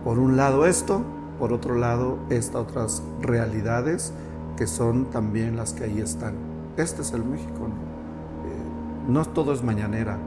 [0.03, 1.03] Por un lado esto,
[1.39, 4.13] por otro lado estas otras realidades
[4.57, 6.35] que son también las que ahí están.
[6.77, 9.19] Este es el México, ¿no?
[9.19, 10.17] Eh, todo es mañanera.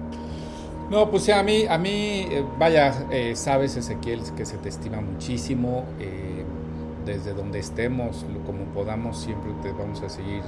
[0.90, 5.84] No, pues a mí, a mí, eh, vaya, sabes Ezequiel que se te estima muchísimo,
[7.04, 10.42] desde donde estemos, como podamos, siempre te vamos a seguir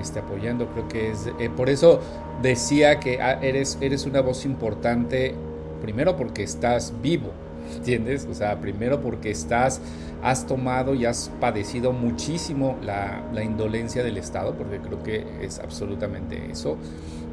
[0.00, 0.68] este, apoyando.
[0.68, 2.00] Creo que es, eh, por eso
[2.42, 5.34] decía que ah, eres, eres una voz importante,
[5.82, 7.30] primero porque estás vivo,
[7.76, 8.26] ¿entiendes?
[8.30, 9.80] O sea, primero porque estás,
[10.22, 15.58] has tomado y has padecido muchísimo la, la indolencia del Estado, porque creo que es
[15.58, 16.76] absolutamente eso.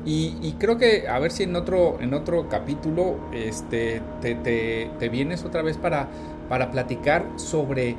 [0.05, 5.09] Y, creo que a ver si en otro, en otro capítulo este, te, te, te
[5.09, 6.07] vienes otra vez para,
[6.47, 7.97] para platicar sobre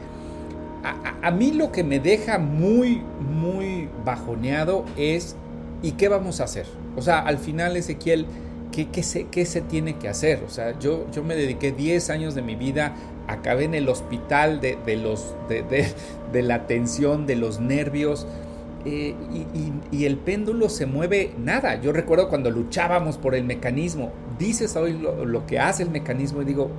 [1.23, 5.37] a, mí lo que me deja muy, muy bajoneado es,
[5.83, 6.67] ¿y qué vamos a hacer?
[6.97, 8.27] O sea, al final, Ezequiel,
[8.73, 10.43] ¿qué, se, tiene que hacer?
[10.47, 12.95] O sea, yo, me dediqué 10 años de mi vida,
[13.27, 14.77] acabé en el hospital de,
[16.43, 18.27] la tensión, de los nervios.
[18.85, 21.81] Eh, y, y, el péndulo se mueve nada.
[21.81, 26.43] Yo recuerdo cuando luchábamos por el mecanismo, dices hoy lo, lo que hace el mecanismo
[26.43, 26.71] y digo,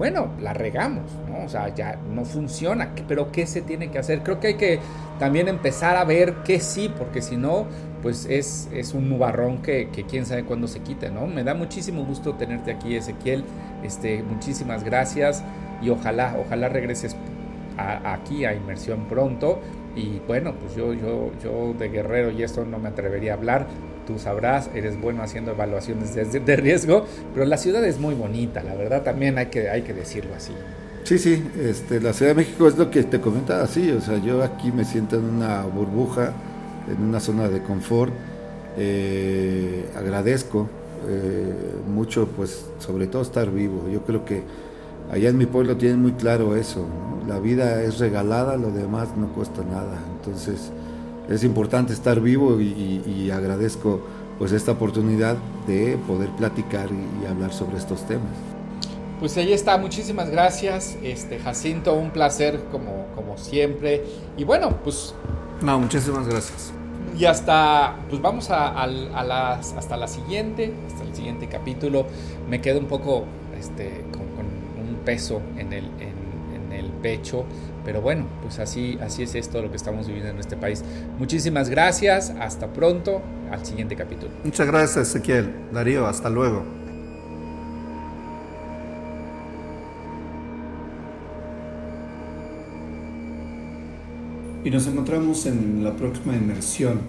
[0.00, 1.44] bueno, la regamos, ¿no?
[1.44, 4.22] O sea, ya no funciona, pero ¿qué se tiene que hacer?
[4.22, 4.78] Creo que hay que
[5.18, 7.66] también empezar a ver qué sí, porque si no,
[8.02, 11.26] pues es, es un nubarrón que, que, quién sabe cuándo se quite, ¿no?
[11.26, 13.44] Me da muchísimo gusto tenerte aquí, Ezequiel.
[13.82, 15.42] Este, muchísimas gracias
[15.82, 17.16] y ojalá, ojalá regreses
[17.76, 19.60] aquí a Inmersión pronto.
[19.96, 23.66] Y bueno, pues yo, yo, yo de guerrero y esto no me atrevería a hablar,
[24.06, 28.62] tú sabrás, eres bueno haciendo evaluaciones de, de, riesgo, pero la ciudad es muy bonita,
[28.62, 30.52] la verdad también hay que, hay que decirlo así.
[31.02, 34.18] Sí, sí, este, la Ciudad de México es lo que te comentaba, sí, o sea,
[34.18, 36.34] yo aquí me siento en una burbuja,
[36.90, 38.12] en una zona de confort,
[38.76, 40.68] eh, agradezco
[41.08, 41.52] eh,
[41.88, 44.42] mucho, pues, sobre todo estar vivo, yo creo que
[45.10, 46.84] allá en mi pueblo tienen muy claro eso,
[47.26, 50.70] la vida es regalada, lo demás no cuesta nada, entonces
[51.28, 54.00] es importante estar vivo y, agradezco
[54.38, 55.36] pues esta oportunidad
[55.66, 58.32] de poder platicar y, hablar sobre estos temas.
[59.20, 64.02] Pues ahí está, muchísimas gracias, este Jacinto, un placer como, como siempre.
[64.36, 65.14] Y bueno, pues...
[65.60, 66.72] No, muchísimas gracias.
[67.18, 72.06] Y hasta, pues vamos a, las, hasta la siguiente, hasta el siguiente capítulo.
[72.48, 73.24] Me quedo un poco
[73.58, 77.44] este, con, un peso en el, en el pecho
[77.84, 80.84] pero bueno, pues así, así es esto lo que estamos viviendo en este país.
[81.18, 84.32] Muchísimas gracias, hasta pronto, al siguiente capítulo.
[84.44, 86.79] Muchas gracias Ezequiel, Darío, hasta luego.
[94.64, 97.00] Y nos encontramos en la próxima inmersión.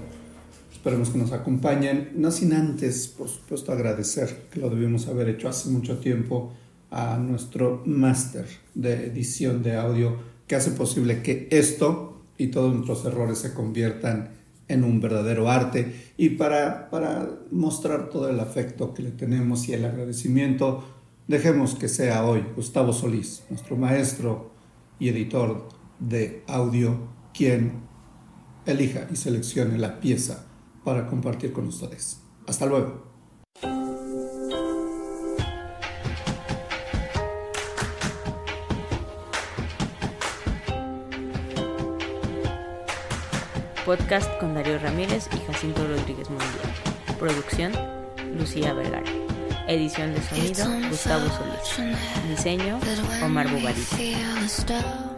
[0.72, 5.50] Esperemos que nos acompañen, no sin antes, por supuesto, agradecer, que lo debimos haber hecho
[5.50, 6.54] hace mucho tiempo,
[6.90, 13.06] a nuestro máster de edición de audio que hace posible que esto y todos nuestros
[13.06, 14.32] errores se conviertan
[14.68, 19.74] en un verdadero arte y para, para mostrar todo el afecto que le tenemos y
[19.74, 20.84] el agradecimiento,
[21.28, 24.52] dejemos que sea hoy Gustavo Solís, nuestro maestro
[25.00, 27.82] y editor de audio, quien
[28.66, 30.46] elija y seleccione la pieza
[30.84, 32.22] para compartir con ustedes.
[32.48, 33.12] Hasta luego.
[43.86, 46.50] Podcast con Darío Ramírez y Jacinto Rodríguez Mundial.
[47.20, 47.74] Producción,
[48.38, 49.04] Lucía Vergara.
[49.68, 51.98] Edición de sonido, Gustavo Solís.
[52.30, 52.80] Diseño,
[53.24, 55.11] Omar Bubarita.